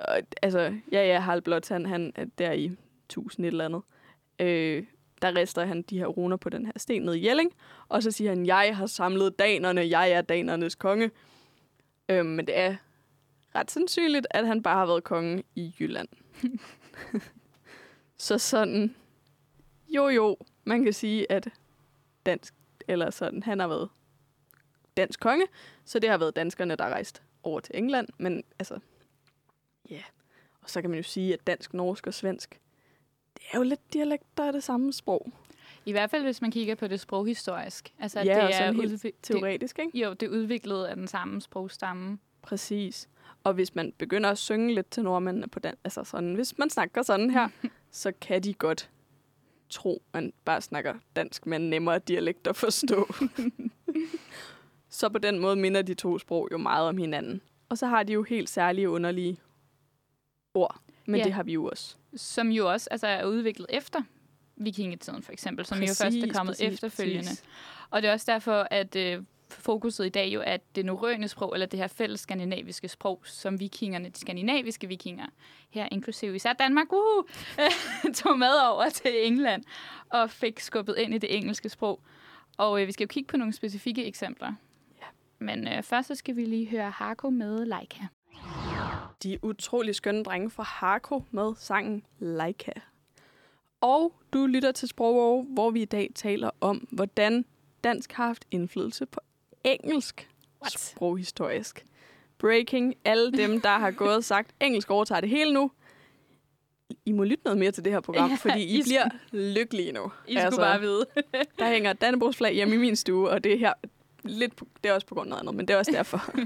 og, 0.00 0.20
altså, 0.42 0.74
ja, 0.92 1.06
ja, 1.06 1.18
Harald 1.18 1.42
Blåtand, 1.42 1.86
han 1.86 2.12
er 2.14 2.24
der 2.38 2.52
i 2.52 2.64
1000 3.06 3.46
et 3.46 3.50
eller 3.50 3.64
andet. 3.64 3.82
Øh, 4.38 4.84
der 5.22 5.36
rester 5.36 5.64
han 5.64 5.82
de 5.82 5.98
her 5.98 6.06
runer 6.06 6.36
på 6.36 6.48
den 6.48 6.66
her 6.66 6.72
sten 6.76 7.02
nede 7.02 7.18
i 7.18 7.26
Jelling, 7.26 7.52
og 7.88 8.02
så 8.02 8.10
siger 8.10 8.30
han, 8.30 8.46
jeg 8.46 8.76
har 8.76 8.86
samlet 8.86 9.38
danerne, 9.38 9.88
jeg 9.90 10.10
er 10.10 10.20
danernes 10.20 10.74
konge. 10.74 11.10
Øh, 12.08 12.26
men 12.26 12.46
det 12.46 12.58
er 12.58 12.76
ret 13.54 13.70
sandsynligt, 13.70 14.26
at 14.30 14.46
han 14.46 14.62
bare 14.62 14.76
har 14.76 14.86
været 14.86 15.04
konge 15.04 15.42
i 15.54 15.74
Jylland. 15.80 16.08
så 18.16 18.38
sådan, 18.38 18.94
jo 19.88 20.08
jo, 20.08 20.36
man 20.64 20.84
kan 20.84 20.92
sige, 20.92 21.32
at 21.32 21.48
dansk, 22.26 22.54
eller 22.88 23.10
sådan, 23.10 23.42
han 23.42 23.58
har 23.58 23.68
været 23.68 23.88
dansk 24.96 25.20
konge, 25.20 25.46
så 25.84 25.98
det 25.98 26.10
har 26.10 26.18
været 26.18 26.36
danskerne, 26.36 26.76
der 26.76 26.84
har 26.84 26.90
rejst 26.90 27.22
over 27.42 27.60
til 27.60 27.78
England, 27.78 28.08
men 28.18 28.44
altså, 28.58 28.78
ja. 29.90 29.94
Yeah. 29.94 30.04
Og 30.62 30.70
så 30.70 30.80
kan 30.80 30.90
man 30.90 30.96
jo 30.96 31.02
sige, 31.02 31.34
at 31.34 31.46
dansk, 31.46 31.74
norsk 31.74 32.06
og 32.06 32.14
svensk, 32.14 32.60
det 33.34 33.42
er 33.52 33.58
jo 33.58 33.62
lidt 33.62 33.92
dialekter 33.92 34.46
af 34.46 34.52
det 34.52 34.64
samme 34.64 34.92
sprog. 34.92 35.32
I 35.84 35.92
hvert 35.92 36.10
fald, 36.10 36.22
hvis 36.22 36.42
man 36.42 36.50
kigger 36.50 36.74
på 36.74 36.86
det 36.86 37.00
sproghistorisk. 37.00 37.92
Altså, 37.98 38.20
Ja, 38.20 38.46
det 38.46 38.54
sådan 38.54 38.76
helt 38.76 39.14
Teoretisk, 39.22 39.78
ikke? 39.78 39.92
Det, 39.92 40.04
jo, 40.04 40.12
det 40.12 40.26
er 40.26 40.30
udviklet 40.30 40.84
af 40.84 40.96
den 40.96 41.08
samme 41.08 41.40
sprogstamme. 41.40 42.18
Præcis. 42.42 43.08
Og 43.44 43.52
hvis 43.54 43.74
man 43.74 43.92
begynder 43.98 44.30
at 44.30 44.38
synge 44.38 44.74
lidt 44.74 44.90
til 44.90 45.02
nordmændene 45.02 45.48
på 45.48 45.58
den, 45.58 45.74
altså 45.84 46.04
sådan, 46.04 46.34
hvis 46.34 46.58
man 46.58 46.70
snakker 46.70 47.02
sådan 47.02 47.30
her, 47.30 47.48
så 47.90 48.12
kan 48.20 48.42
de 48.42 48.54
godt 48.54 48.90
tro, 49.72 50.02
man 50.14 50.32
bare 50.44 50.60
snakker 50.60 50.94
dansk 51.16 51.46
med 51.46 51.56
en 51.56 51.70
nemmere 51.70 51.98
dialekt 51.98 52.46
at 52.46 52.56
forstå. 52.56 53.14
så 54.88 55.08
på 55.08 55.18
den 55.18 55.38
måde 55.38 55.56
minder 55.56 55.82
de 55.82 55.94
to 55.94 56.18
sprog 56.18 56.48
jo 56.52 56.58
meget 56.58 56.88
om 56.88 56.98
hinanden. 56.98 57.40
Og 57.68 57.78
så 57.78 57.86
har 57.86 58.02
de 58.02 58.12
jo 58.12 58.22
helt 58.22 58.50
særlige 58.50 58.90
underlige 58.90 59.38
ord. 60.54 60.80
Men 61.06 61.18
Ja. 61.20 61.24
det 61.24 61.32
har 61.32 61.42
vi 61.42 61.52
jo 61.52 61.64
også. 61.64 61.96
Som 62.16 62.48
jo 62.50 62.70
også 62.72 62.88
altså, 62.90 63.06
er 63.06 63.24
udviklet 63.24 63.66
efter 63.70 64.02
vikingetiden, 64.56 65.22
for 65.22 65.32
eksempel. 65.32 65.66
Som 65.66 65.78
jo 65.80 65.86
først 65.86 66.16
er 66.16 66.32
kommet 66.32 66.52
præcis, 66.52 66.72
efterfølgende. 66.74 67.22
præcis. 67.22 67.44
Og 67.90 68.02
det 68.02 68.08
er 68.08 68.12
også 68.12 68.32
derfor, 68.32 68.68
at 68.70 68.96
øh, 68.96 69.22
fokuset 69.52 70.06
i 70.06 70.08
dag 70.08 70.28
jo 70.28 70.42
er 70.46 70.56
det 70.74 70.84
norrøne 70.84 71.28
sprog, 71.28 71.52
eller 71.54 71.66
det 71.66 71.78
her 71.78 71.86
fælles 71.86 72.20
skandinaviske 72.20 72.88
sprog, 72.88 73.20
som 73.24 73.60
vikingerne, 73.60 74.08
de 74.08 74.18
skandinaviske 74.18 74.88
vikinger, 74.88 75.26
her 75.70 75.88
inklusive 75.92 76.36
især 76.36 76.52
Danmark, 76.52 76.92
uhu, 76.92 77.26
tog 78.14 78.38
med 78.38 78.54
over 78.70 78.88
til 78.88 79.26
England 79.26 79.64
og 80.10 80.30
fik 80.30 80.60
skubbet 80.60 80.96
ind 80.98 81.14
i 81.14 81.18
det 81.18 81.36
engelske 81.36 81.68
sprog. 81.68 82.00
Og 82.56 82.80
øh, 82.80 82.86
vi 82.86 82.92
skal 82.92 83.04
jo 83.04 83.08
kigge 83.08 83.28
på 83.28 83.36
nogle 83.36 83.52
specifikke 83.52 84.04
eksempler. 84.04 84.52
Ja. 85.00 85.06
Men 85.38 85.68
øh, 85.68 85.82
først 85.82 86.08
så 86.08 86.14
skal 86.14 86.36
vi 86.36 86.44
lige 86.44 86.68
høre 86.68 86.90
Harko 86.90 87.30
med 87.30 87.66
Leica. 87.66 88.06
De 89.22 89.38
utrolig 89.42 89.94
skønne 89.94 90.24
drenge 90.24 90.50
fra 90.50 90.62
Harko 90.62 91.24
med 91.30 91.52
sangen 91.56 92.02
Leica. 92.18 92.72
Og 93.80 94.12
du 94.32 94.46
lytter 94.46 94.72
til 94.72 94.88
Sprog, 94.88 95.44
hvor 95.44 95.70
vi 95.70 95.82
i 95.82 95.84
dag 95.84 96.10
taler 96.14 96.50
om, 96.60 96.88
hvordan 96.90 97.44
dansk 97.84 98.12
har 98.12 98.26
haft 98.26 98.44
indflydelse 98.50 99.06
på 99.06 99.20
engelsk 99.64 100.28
What? 100.62 100.72
sproghistorisk. 100.72 101.86
Breaking. 102.38 102.94
Alle 103.04 103.32
dem, 103.32 103.60
der 103.60 103.78
har 103.78 103.90
gået 103.90 104.16
og 104.16 104.24
sagt, 104.24 104.50
engelsk 104.60 104.90
overtager 104.90 105.20
det 105.20 105.30
hele 105.30 105.52
nu. 105.52 105.70
I 107.06 107.12
må 107.12 107.24
lytte 107.24 107.44
noget 107.44 107.58
mere 107.58 107.70
til 107.70 107.84
det 107.84 107.92
her 107.92 108.00
program, 108.00 108.30
Ja, 108.30 108.36
fordi 108.36 108.60
I, 108.62 108.78
I 108.78 108.82
bliver 108.82 109.08
lykkelige 109.32 109.92
nu. 109.92 110.12
I 110.28 110.36
altså, 110.36 110.50
skulle 110.50 110.66
bare 110.66 110.80
vide. 110.80 111.06
Der 111.58 111.68
hænger 111.68 111.92
Dannebrogsflag 111.92 112.54
hjemme 112.54 112.74
i 112.74 112.78
min 112.78 112.96
stue, 112.96 113.30
og 113.30 113.44
det 113.44 113.52
er 113.52 113.58
her 113.58 113.72
lidt 114.24 114.56
på, 114.56 114.66
det 114.84 114.90
er 114.90 114.94
også 114.94 115.06
på 115.06 115.14
grund 115.14 115.26
af 115.26 115.30
noget 115.30 115.40
andet, 115.40 115.54
men 115.54 115.68
det 115.68 115.74
er 115.74 115.78
også 115.78 115.92
derfor. 115.92 116.30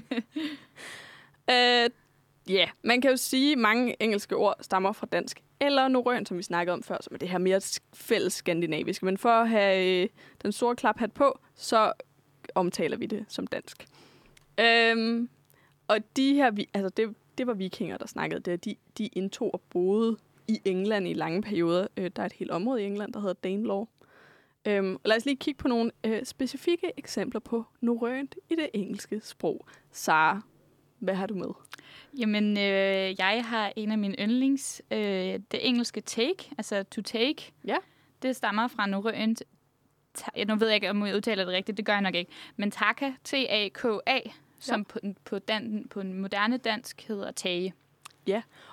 øh, 1.50 1.90
Ja, 2.48 2.54
yeah. 2.54 2.68
man 2.82 3.00
kan 3.00 3.10
jo 3.10 3.16
sige, 3.16 3.52
at 3.52 3.58
mange 3.58 4.02
engelske 4.02 4.36
ord 4.36 4.56
stammer 4.60 4.92
fra 4.92 5.06
dansk. 5.12 5.42
Eller 5.60 5.88
norrøn, 5.88 6.26
som 6.26 6.38
vi 6.38 6.42
snakkede 6.42 6.72
om 6.72 6.82
før, 6.82 6.96
som 7.00 7.14
er 7.14 7.18
det 7.18 7.28
her 7.28 7.38
mere 7.38 7.60
fælles 7.94 8.32
skandinaviske. 8.32 9.04
Men 9.04 9.18
for 9.18 9.28
at 9.28 9.48
have 9.48 10.02
øh, 10.02 10.08
den 10.42 10.52
store 10.52 10.76
klaphat 10.76 11.12
på, 11.12 11.38
så 11.54 11.92
omtaler 12.56 12.96
vi 12.96 13.06
det 13.06 13.24
som 13.28 13.46
dansk. 13.46 13.86
Øhm, 14.60 15.28
og 15.88 15.98
de 16.16 16.34
her, 16.34 16.50
altså 16.74 16.88
det, 16.88 17.14
det 17.38 17.46
var 17.46 17.54
vikinger, 17.54 17.96
der 17.98 18.06
snakkede 18.06 18.40
det. 18.40 18.64
De, 18.64 18.76
de 18.98 19.06
indtog 19.06 19.54
og 19.54 19.60
boede 19.70 20.16
i 20.48 20.60
England 20.64 21.08
i 21.08 21.12
lange 21.12 21.42
perioder. 21.42 21.86
Øh, 21.96 22.10
der 22.16 22.22
er 22.22 22.26
et 22.26 22.32
helt 22.32 22.50
område 22.50 22.82
i 22.82 22.86
England, 22.86 23.12
der 23.12 23.20
hedder 23.20 23.34
Danelaw. 23.34 23.86
Øhm, 24.66 24.96
lad 25.04 25.16
os 25.16 25.24
lige 25.24 25.36
kigge 25.36 25.58
på 25.58 25.68
nogle 25.68 25.90
øh, 26.04 26.24
specifikke 26.24 26.92
eksempler 26.96 27.40
på 27.40 27.64
norrønt 27.80 28.34
i 28.50 28.54
det 28.54 28.70
engelske 28.74 29.20
sprog. 29.24 29.66
Sara, 29.92 30.40
hvad 30.98 31.14
har 31.14 31.26
du 31.26 31.34
med? 31.34 31.48
Jamen, 32.18 32.58
øh, 32.58 33.18
jeg 33.18 33.44
har 33.44 33.72
en 33.76 33.90
af 33.90 33.98
mine 33.98 34.14
yndlings. 34.20 34.82
Øh, 34.90 34.98
det 34.98 35.68
engelske 35.68 36.00
take, 36.00 36.50
altså 36.58 36.82
to 36.82 37.02
take. 37.02 37.52
Ja. 37.66 37.76
Det 38.22 38.36
stammer 38.36 38.68
fra 38.68 38.86
norrønt. 38.86 39.42
Nu 40.48 40.56
ved 40.56 40.66
jeg 40.66 40.74
ikke, 40.74 40.90
om 40.90 41.06
jeg 41.06 41.16
udtaler 41.16 41.44
det 41.44 41.54
rigtigt. 41.54 41.76
Det 41.76 41.86
gør 41.86 41.92
jeg 41.92 42.02
nok 42.02 42.14
ikke. 42.14 42.30
Men 42.56 42.70
taka, 42.70 43.12
T-A-K-A, 43.24 44.20
som 44.60 44.84
på, 44.84 44.98
på, 45.24 45.38
dan, 45.38 45.86
på 45.90 46.00
en 46.00 46.20
moderne 46.20 46.56
dansk 46.56 47.02
hedder 47.08 47.30
tage. 47.30 47.74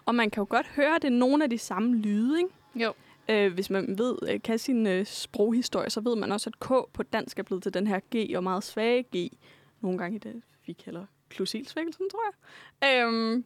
Og 0.06 0.16
man 0.16 0.30
kan 0.30 0.42
jo 0.42 0.48
godt 0.50 0.68
høre, 0.68 0.96
at 0.96 1.02
det 1.02 1.08
er 1.08 1.12
nogle 1.12 1.44
af 1.44 1.50
de 1.50 1.58
samme 1.58 1.96
lyde, 1.96 2.38
ikke? 2.38 2.50
Jo. 2.76 2.94
Øh, 3.30 3.54
hvis 3.54 3.70
man 3.70 3.98
ved, 3.98 4.18
øh, 4.30 4.42
kan 4.42 4.60
sin 4.60 4.88
øh, 4.88 5.06
sproghistorie, 5.06 5.90
så 5.90 6.02
ved 6.02 6.16
man 6.16 6.32
også, 6.32 6.50
at 6.50 6.60
K 6.60 6.68
på 6.94 7.04
dansk 7.04 7.40
er 7.40 7.44
blevet 7.44 7.64
til 7.64 7.74
den 7.74 7.88
her 7.88 8.00
G, 8.16 8.36
og 8.36 8.44
meget 8.44 8.64
svage 8.64 9.04
G. 9.04 9.30
Nogle 9.82 9.98
gange 9.98 10.16
i 10.16 10.20
det, 10.20 10.42
vi 10.66 10.74
kalder 10.74 11.06
klusilsvækkelsen, 11.30 12.06
tror 12.10 12.22
jeg. 12.26 13.08
Øhm, 13.08 13.46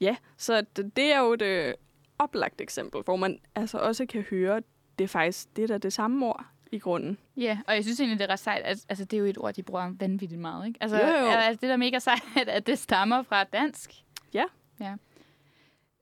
ja, 0.00 0.16
så 0.36 0.60
det, 0.76 0.96
det 0.96 1.12
er 1.12 1.20
jo 1.20 1.32
et 1.32 1.42
øh, 1.42 1.74
oplagt 2.18 2.60
eksempel, 2.60 3.02
hvor 3.02 3.16
man 3.16 3.40
altså 3.54 3.78
også 3.78 4.06
kan 4.06 4.22
høre, 4.22 4.62
det 4.98 5.04
er 5.04 5.08
faktisk 5.08 5.56
det, 5.56 5.68
der 5.68 5.74
er 5.74 5.78
det 5.78 5.92
samme 5.92 6.26
ord 6.26 6.46
i 6.72 6.78
grunden. 6.78 7.18
Ja, 7.36 7.58
og 7.68 7.74
jeg 7.74 7.82
synes 7.84 8.00
egentlig, 8.00 8.18
det 8.18 8.24
er 8.24 8.32
ret 8.32 8.38
sejt. 8.38 8.62
at- 8.64 8.86
Altså, 8.88 9.04
det 9.04 9.16
er 9.16 9.20
jo 9.20 9.24
et 9.26 9.38
ord, 9.38 9.54
de 9.54 9.62
bruger 9.62 9.92
vanvittigt 9.98 10.40
meget, 10.40 10.66
ikke? 10.66 10.78
Altså, 10.82 10.96
Jo, 10.98 11.06
jo. 11.06 11.26
altså 11.30 11.60
det 11.60 11.68
der 11.68 11.72
er 11.72 11.76
mega 11.76 11.98
sejt, 11.98 12.22
at 12.48 12.66
det 12.66 12.78
stammer 12.78 13.22
fra 13.22 13.44
dansk. 13.44 13.92
Ja. 14.34 14.44
ja. 14.80 14.94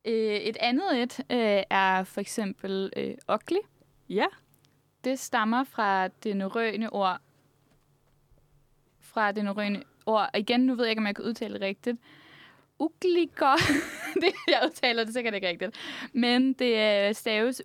Øh, 0.05 0.35
et 0.37 0.57
andet 0.61 1.03
et 1.03 1.21
øh, 1.31 1.63
er 1.71 2.05
for 2.05 2.21
eksempel 2.21 2.91
øh, 2.97 3.15
ugly. 3.33 3.59
Ja, 4.09 4.27
Det 5.05 5.19
stammer 5.19 5.65
fra 5.65 6.09
det 6.09 6.37
norrøne 6.37 6.93
ord. 6.93 7.19
Fra 9.01 9.33
det 9.33 9.45
norrøne 9.45 9.83
ord. 10.07 10.31
Og 10.35 10.39
igen, 10.41 10.61
nu 10.61 10.75
ved 10.75 10.85
jeg 10.85 10.91
ikke, 10.91 11.01
om 11.01 11.07
jeg 11.07 11.17
kan 11.17 11.25
udtale 11.25 11.55
det 11.55 11.63
rigtigt. 11.63 11.99
Ugliger. 12.79 13.57
det, 14.23 14.33
jeg 14.49 14.61
udtaler 14.67 15.05
det 15.05 15.13
sikkert 15.13 15.35
ikke 15.35 15.49
rigtigt. 15.49 15.77
Men 16.13 16.53
det 16.53 16.79
er 16.79 17.13
staves 17.13 17.63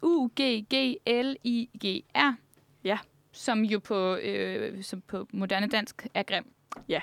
U-G-G-L-I-G-R. 1.13 2.35
Ja. 2.83 2.97
Som 3.31 3.63
jo 3.63 3.79
på, 3.79 4.15
øh, 4.15 4.83
som 4.83 5.01
på 5.01 5.27
moderne 5.31 5.67
dansk 5.67 6.07
er 6.13 6.23
grim. 6.23 6.45
Ja. 6.89 7.01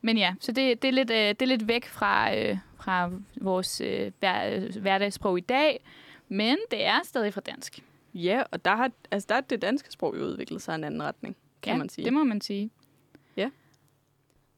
Men 0.00 0.18
ja, 0.18 0.34
så 0.40 0.52
det, 0.52 0.82
det, 0.82 0.88
er, 0.88 0.92
lidt, 0.92 1.10
øh, 1.10 1.16
det 1.16 1.42
er 1.42 1.46
lidt 1.46 1.68
væk 1.68 1.86
fra, 1.86 2.36
øh, 2.36 2.58
fra 2.76 3.10
vores 3.40 3.80
øh, 3.80 4.12
hver, 4.18 4.78
hverdagssprog 4.80 5.38
i 5.38 5.40
dag. 5.40 5.84
Men 6.28 6.58
det 6.70 6.84
er 6.84 7.00
stadig 7.04 7.34
fra 7.34 7.40
dansk. 7.40 7.82
ja 8.14 8.42
og 8.50 8.64
der 8.64 8.76
har, 8.76 8.90
altså, 9.10 9.26
der 9.28 9.34
har 9.34 9.40
det 9.40 9.62
danske 9.62 9.92
sprog 9.92 10.16
jo 10.18 10.24
udviklet 10.24 10.62
sig 10.62 10.72
i 10.72 10.74
en 10.74 10.84
anden 10.84 11.02
retning, 11.02 11.36
kan 11.62 11.72
ja, 11.72 11.78
man 11.78 11.88
sige. 11.88 12.04
det 12.04 12.12
må 12.12 12.24
man 12.24 12.40
sige. 12.40 12.70
Ja. 13.36 13.50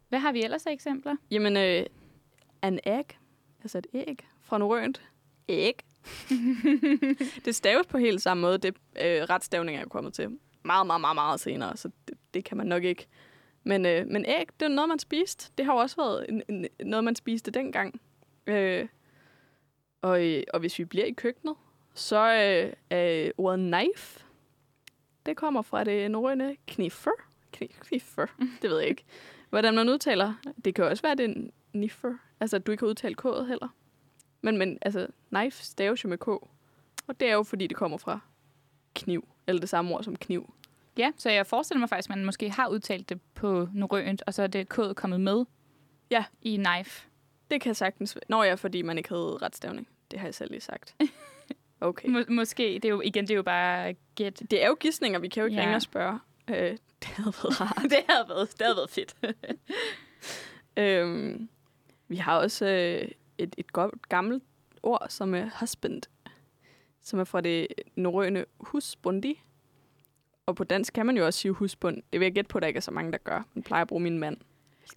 Hvad 0.09 0.19
har 0.19 0.33
vi 0.33 0.43
ellers 0.43 0.67
af 0.67 0.73
eksempler? 0.73 1.17
Jamen, 1.31 1.57
øh, 1.57 1.87
an 2.63 2.79
egg, 2.85 3.07
altså 3.63 3.79
et 3.79 3.87
æg 3.95 4.27
fra 4.41 4.59
norrønt. 4.59 5.03
Æg. 5.49 5.85
det 7.45 7.54
staves 7.54 7.87
på 7.87 7.99
helt 7.99 8.23
samme 8.23 8.40
måde. 8.40 8.59
Det 8.59 8.76
øh, 9.00 9.23
retstavning 9.23 9.76
er 9.76 9.80
jo 9.80 9.88
kommet 9.88 10.14
til 10.14 10.38
meget, 10.62 10.87
meget, 10.87 11.00
meget, 11.00 11.14
meget 11.14 11.40
senere, 11.40 11.76
så 11.76 11.90
det, 12.09 12.19
det 12.35 12.45
kan 12.45 12.57
man 12.57 12.66
nok 12.66 12.85
ikke. 12.85 13.07
Men, 13.64 13.87
øh, 13.87 14.07
men 14.07 14.25
æg, 14.28 14.47
det 14.61 14.66
er 14.66 14.69
noget, 14.69 14.88
man 14.88 14.99
spiste. 14.99 15.52
Det 15.59 15.66
har 15.66 15.73
jo 15.73 15.78
også 15.78 15.97
været 15.97 16.26
en, 16.28 16.42
en, 16.49 16.66
noget, 16.85 17.04
man 17.04 17.16
spiste 17.16 17.50
dengang. 17.50 18.00
Øh, 18.47 18.88
og, 20.02 20.26
øh, 20.26 20.42
og 20.52 20.61
hvis 20.61 20.78
vi 20.78 20.85
bliver 20.85 21.07
i 21.07 21.12
køkkenet, 21.12 21.54
så 21.95 22.16
øh, 22.16 22.73
er 22.90 23.30
ordet 23.38 23.59
knife, 23.59 24.25
det 25.26 25.37
kommer 25.37 25.62
fra 25.62 25.85
det 25.85 26.11
norrøne 26.11 26.57
kniffer. 26.66 27.11
Kniffer, 27.52 28.26
det 28.62 28.71
ved 28.71 28.78
jeg 28.78 28.88
ikke. 28.88 29.04
Hvordan 29.50 29.75
man 29.75 29.88
udtaler. 29.88 30.35
Det 30.64 30.75
kan 30.75 30.85
også 30.85 31.02
være, 31.02 31.14
det 31.14 31.25
er 31.25 31.28
en 31.28 31.52
niffer. 31.73 32.14
Altså, 32.40 32.57
at 32.57 32.66
du 32.66 32.73
ikke 32.73 32.83
har 32.83 32.88
udtalt 32.88 33.21
k'et 33.25 33.45
heller. 33.45 33.69
Men, 34.43 34.59
men 34.59 34.79
altså, 34.83 35.07
knife 35.29 35.63
staves 35.65 36.05
jo 36.05 36.09
med 36.09 36.19
k. 36.19 36.29
Og 36.29 37.21
det 37.21 37.29
er 37.29 37.33
jo, 37.35 37.43
fordi 37.43 37.67
det 37.67 37.77
kommer 37.77 37.99
fra 37.99 38.21
kniv. 38.95 39.29
Eller 39.47 39.61
det 39.61 39.69
samme 39.69 39.95
ord 39.95 40.05
som 40.05 40.17
kniv. 40.17 40.55
Ja, 40.99 41.13
så 41.17 41.31
jeg 41.31 41.47
forestiller 41.47 41.79
mig 41.79 41.89
faktisk, 41.89 42.11
at 42.11 42.17
man 42.17 42.25
måske 42.25 42.51
har 42.51 42.69
udtalt 42.69 43.09
det 43.09 43.21
på 43.35 43.69
norrønt, 43.75 44.23
og 44.27 44.35
så 44.35 44.43
er 44.43 44.47
det 44.47 44.69
kodet 44.69 44.97
kommet 44.97 45.21
med 45.21 45.45
Ja. 46.11 46.25
i 46.43 46.57
knife. 46.65 47.07
Det 47.51 47.61
kan 47.61 47.75
sagtens 47.75 48.17
være. 48.17 48.23
Nå 48.29 48.43
ja, 48.43 48.55
fordi 48.55 48.83
man 48.83 48.97
ikke 48.99 49.09
havde 49.09 49.39
retstavning. 49.43 49.89
Det 50.11 50.19
har 50.19 50.27
jeg 50.27 50.35
selv 50.35 50.51
lige 50.51 50.61
sagt. 50.61 50.95
Okay. 51.83 52.09
Må- 52.09 52.25
måske, 52.29 52.63
det 52.63 52.85
er 52.85 52.89
jo, 52.89 53.01
igen, 53.01 53.25
det 53.25 53.31
er 53.31 53.37
jo 53.37 53.43
bare 53.43 53.95
gæt. 54.15 54.43
Det 54.51 54.65
er 54.65 54.69
jo 54.69 54.77
gissninger, 54.81 55.19
vi 55.19 55.29
kan 55.29 55.41
jo 55.41 55.47
ikke 55.47 55.61
Ja. 55.63 55.75
og 55.75 55.83
spørge. 55.83 56.19
Øh, 56.49 56.57
det 57.01 57.05
havde 57.09 57.33
været 57.43 57.61
rart. 57.61 57.83
det 57.83 57.99
havde 58.09 58.29
været, 58.29 58.51
det 58.59 58.67
havde 58.67 58.77
været 58.77 58.91
fedt. 58.91 59.17
øhm, 60.77 61.49
vi 62.09 62.17
har 62.17 62.37
også 62.39 62.67
øh, 62.67 63.09
et, 63.43 63.55
et 63.59 63.73
godt 63.73 64.09
gammelt 64.09 64.43
ord, 64.83 65.07
som 65.09 65.35
er 65.35 65.51
husband, 65.61 66.03
som 67.03 67.19
er 67.19 67.25
fra 67.25 67.41
det 67.41 67.67
norrøne 67.97 68.45
husbundi. 68.61 69.41
Og 70.47 70.57
på 70.57 70.65
dansk 70.65 70.93
kan 70.93 71.07
man 71.07 71.17
jo 71.17 71.27
også 71.27 71.41
sige 71.41 71.53
husbund. 71.53 72.03
Det 72.13 72.21
vil 72.21 72.27
jeg 72.27 72.33
gætte 72.33 72.49
på, 72.49 72.59
at 72.59 72.63
der 72.63 72.69
ikke 72.69 72.79
er 72.79 72.83
så 72.83 72.91
mange, 72.91 73.13
der 73.13 73.19
gør. 73.19 73.43
Man 73.55 73.63
plejer 73.63 73.83
at 73.83 73.89
bruge 73.89 74.03
min 74.03 74.19
mand. 74.19 74.37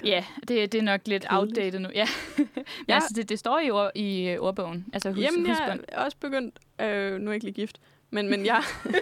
Ja, 0.05 0.25
det, 0.47 0.71
det 0.71 0.75
er 0.75 0.81
nok 0.81 1.01
lidt 1.07 1.23
Kedeligt. 1.29 1.57
outdated 1.57 1.79
nu. 1.79 1.89
Ja. 1.95 1.99
ja. 2.37 2.45
Ja. 2.87 2.93
Altså, 2.93 3.13
det, 3.15 3.29
det 3.29 3.39
står 3.39 3.59
i, 3.59 3.71
ord, 3.71 3.91
i 3.95 4.29
øh, 4.29 4.39
ordbogen. 4.39 4.85
Altså 4.93 5.11
hus, 5.11 5.19
Jamen, 5.19 5.47
jeg 5.47 5.57
husbånd. 5.57 5.79
er 5.87 6.03
også 6.03 6.17
begyndt, 6.17 6.59
øh, 6.81 7.19
nu 7.19 7.27
er 7.27 7.31
jeg 7.31 7.33
ikke 7.33 7.45
lige 7.45 7.53
gift, 7.53 7.81
men, 8.09 8.29
men 8.29 8.45
jeg, 8.45 8.63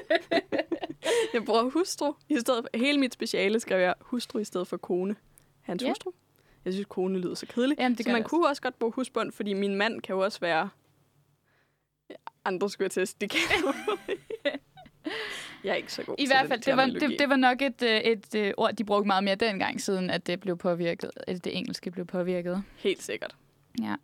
jeg 1.34 1.46
bruger 1.46 1.64
hustru 1.64 2.14
i 2.30 2.40
stedet 2.40 2.64
for, 2.64 2.78
hele 2.78 3.00
mit 3.00 3.14
speciale 3.14 3.60
skrev 3.60 3.80
jeg 3.80 3.94
hustru 4.02 4.40
i 4.40 4.44
stedet 4.44 4.68
for 4.68 4.78
kone. 4.78 5.16
Hans 5.62 5.84
ja. 5.84 5.88
hustru. 5.88 6.12
Jeg 6.65 6.74
synes, 6.74 6.86
kone 6.89 7.20
lyder 7.20 7.36
så 7.36 7.46
kedeligt. 7.46 7.80
Jamen, 7.80 7.98
det 7.98 8.06
så 8.06 8.12
man 8.12 8.22
det 8.22 8.30
kunne 8.30 8.48
også 8.48 8.62
godt 8.62 8.80
bruge 8.80 8.91
husbånd, 8.91 9.32
fordi 9.32 9.53
min 9.53 9.75
mand 9.75 10.01
kan 10.01 10.15
jo 10.15 10.22
også 10.24 10.39
være 10.39 10.70
andre 12.46 12.70
skulle 12.70 12.86
jeg 12.86 12.91
til. 13.08 13.22
Det 13.22 13.30
kan 13.30 13.39
jeg 15.63 15.72
er 15.72 15.75
ikke 15.75 15.94
så 15.94 16.03
god 16.03 16.15
I 16.18 16.27
hvert 16.27 16.48
fald, 16.48 16.62
det 16.62 16.77
var, 16.77 16.86
det, 16.86 17.20
det 17.20 17.30
var 17.30 17.36
nok 17.36 17.62
et, 17.62 17.84
øh, 17.84 18.00
et, 18.00 18.36
et 18.36 18.53
ord, 18.58 18.74
de 18.74 18.84
brugte 18.84 19.08
meget 19.08 19.24
mere 19.24 19.36
dengang, 19.36 19.82
siden 19.82 20.10
at 20.10 20.27
det 20.27 20.39
blev 20.39 20.58
påvirket, 20.58 21.12
at 21.27 21.44
det 21.44 21.58
engelske 21.58 21.91
blev 21.91 22.06
påvirket. 22.06 22.63
Helt 22.77 23.03
sikkert. 23.03 23.36
Ja. 23.82 23.96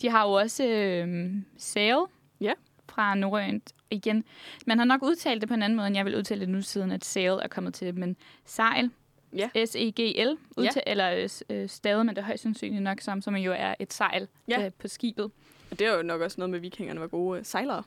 De 0.00 0.10
har 0.10 0.26
jo 0.26 0.32
også 0.32 0.64
øh, 0.66 1.32
sail 1.58 1.98
Ja. 2.40 2.52
fra 2.88 3.14
norrønt. 3.14 3.72
Igen, 3.90 4.24
man 4.66 4.78
har 4.78 4.84
nok 4.84 5.02
udtalt 5.02 5.40
det 5.40 5.48
på 5.48 5.54
en 5.54 5.62
anden 5.62 5.76
måde, 5.76 5.86
end 5.86 5.96
jeg 5.96 6.04
vil 6.04 6.16
udtale 6.16 6.40
det 6.40 6.48
nu, 6.48 6.62
siden 6.62 6.90
at 6.90 7.04
sail 7.04 7.30
er 7.42 7.48
kommet 7.48 7.74
til. 7.74 7.94
Men 7.94 8.16
sejl, 8.44 8.90
Ja. 9.36 9.64
S-E-G-L, 9.66 10.36
udtal- 10.58 10.82
eller 10.86 11.28
øh, 11.50 11.68
stadig, 11.68 12.06
men 12.06 12.16
det 12.16 12.22
er 12.22 12.26
højst 12.26 12.42
sandsynligt 12.42 12.82
nok 12.82 13.00
som, 13.00 13.22
som 13.22 13.36
jo 13.36 13.52
er 13.56 13.74
et 13.80 13.92
sejl 13.92 14.28
Ja. 14.48 14.64
øh, 14.66 14.72
på 14.78 14.88
skibet. 14.88 15.30
Og 15.70 15.78
det 15.78 15.86
er 15.86 15.96
jo 15.96 16.02
nok 16.02 16.20
også 16.20 16.40
noget 16.40 16.50
med, 16.50 16.58
at 16.58 16.62
vikingerne 16.62 17.00
var 17.00 17.06
gode 17.06 17.38
øh, 17.38 17.44
sejlere. 17.44 17.82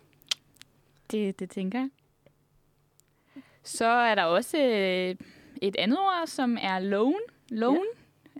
Det, 1.12 1.40
det 1.40 1.50
tænker 1.50 1.80
jeg. 1.80 1.90
Så 3.64 3.86
er 3.86 4.16
der 4.16 4.24
også 4.24 4.58
øh, 4.58 5.16
et 5.62 5.76
andet 5.76 6.00
ord, 6.00 6.24
som 6.28 6.58
er 6.62 6.80
loan. 6.80 7.14
Loan? 7.50 7.86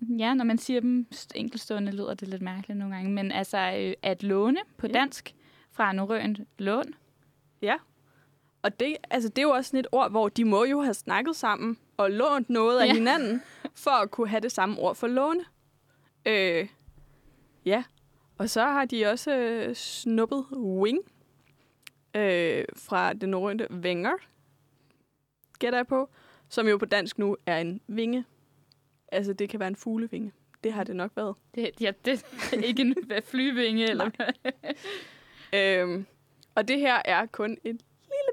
Ja. 0.10 0.16
ja, 0.26 0.34
når 0.34 0.44
man 0.46 0.58
siger 0.58 0.80
dem 0.80 1.06
st- 1.16 1.28
enkeltstående, 1.36 1.92
lyder 1.92 2.14
det 2.14 2.28
lidt 2.28 2.42
mærkeligt 2.42 2.78
nogle 2.80 2.96
gange. 2.96 3.12
Men 3.12 3.32
altså 3.32 3.58
øh, 3.80 3.94
at 4.02 4.24
låne 4.24 4.60
på 4.78 4.88
Ja. 4.88 4.94
dansk 4.94 5.36
fra 5.72 5.94
norrønt 5.94 6.40
lån. 6.58 6.94
Ja. 7.62 7.76
Og 8.68 8.80
det, 8.80 8.98
altså, 9.10 9.30
det 9.30 9.38
er 9.38 9.42
jo 9.44 9.50
også 9.50 9.70
sådan 9.70 9.80
et 9.80 9.88
ord, 9.92 10.12
hvor 10.12 10.30
de 10.30 10.46
må 10.46 10.64
jo 10.66 10.82
have 10.82 10.94
snakket 10.94 11.36
sammen 11.36 11.78
og 11.98 12.12
lånt 12.12 12.50
noget 12.50 12.80
af 12.82 12.86
Ja. 12.88 12.94
hinanden, 12.94 13.42
for 13.76 13.92
at 13.92 14.12
kunne 14.12 14.28
have 14.30 14.40
det 14.42 14.52
samme 14.52 14.80
ord 14.80 14.96
for 14.96 15.08
låne. 15.08 15.40
Øh, 16.26 16.68
ja. 17.66 17.84
Og 18.38 18.50
så 18.50 18.62
har 18.62 18.86
de 18.86 19.06
også 19.06 19.36
øh, 19.38 19.76
snuppet 19.76 20.46
wing 20.54 21.00
øh, 22.16 22.66
fra 22.76 23.14
det 23.14 23.30
norrønte 23.30 23.68
vinger, 23.70 24.14
gætter 25.60 25.80
jeg 25.80 25.88
på, 25.88 26.10
som 26.50 26.68
jo 26.68 26.78
på 26.78 26.86
dansk 26.86 27.18
nu 27.20 27.38
er 27.46 27.58
en 27.58 27.82
vinge. 27.88 28.26
Altså, 29.12 29.34
det 29.34 29.50
kan 29.50 29.60
være 29.60 29.68
en 29.68 29.76
fuglevinge. 29.76 30.32
Det 30.64 30.74
har 30.74 30.84
det 30.84 30.96
nok 30.96 31.12
været. 31.16 31.36
Det, 31.56 31.70
ja, 31.82 31.92
det 32.06 32.26
er 32.54 32.58
ikke 32.64 32.82
en 32.82 32.96
flyvinge 33.32 33.90
eller 33.90 34.10
Øhm, 35.54 36.06
og 36.56 36.68
det 36.68 36.80
her 36.80 37.02
er 37.06 37.26
kun 37.26 37.58
et 37.64 37.82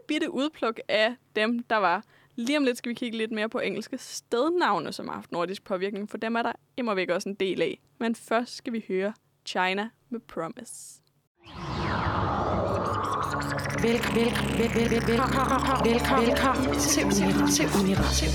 bitte 0.08 0.30
udpluk 0.30 0.80
af 0.88 1.14
dem, 1.36 1.62
der 1.62 1.76
var. 1.76 2.04
Lige 2.36 2.58
om 2.58 2.64
lidt 2.64 2.78
skal 2.78 2.88
vi 2.90 2.94
kigge 2.94 3.18
lidt 3.18 3.32
mere 3.32 3.48
på 3.48 3.58
engelske 3.58 3.98
stednavne, 3.98 4.92
som 4.92 5.08
har 5.08 5.14
haft 5.14 5.32
nordisk 5.32 5.64
påvirkning, 5.64 6.10
for 6.10 6.18
dem 6.18 6.36
er 6.36 6.42
der 6.42 6.52
immer 6.76 6.94
væk 6.94 7.10
også 7.10 7.28
en 7.28 7.34
del 7.34 7.62
af. 7.62 7.80
Men 8.00 8.14
først 8.14 8.56
skal 8.56 8.72
vi 8.72 8.84
høre 8.88 9.12
China 9.46 9.88
med 10.10 10.20
Promise. 10.20 11.00
Vel, 13.82 14.00
vel, 14.14 14.32
vel, 14.58 14.90
vel, 14.90 15.02
velkommen, 15.08 15.92
velkommen, 15.92 16.28
velkommen. 16.28 16.78
Til 17.56 17.66
Uniradio. 17.80 18.30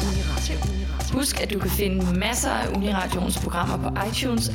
Husk, 1.14 1.42
at 1.42 1.54
du 1.54 1.60
kan 1.60 1.70
finde 1.70 2.20
masser 2.20 2.50
af 2.50 2.76
Uniradions 2.76 3.38
programmer 3.44 3.78
på 3.90 3.90
iTunes. 4.10 4.50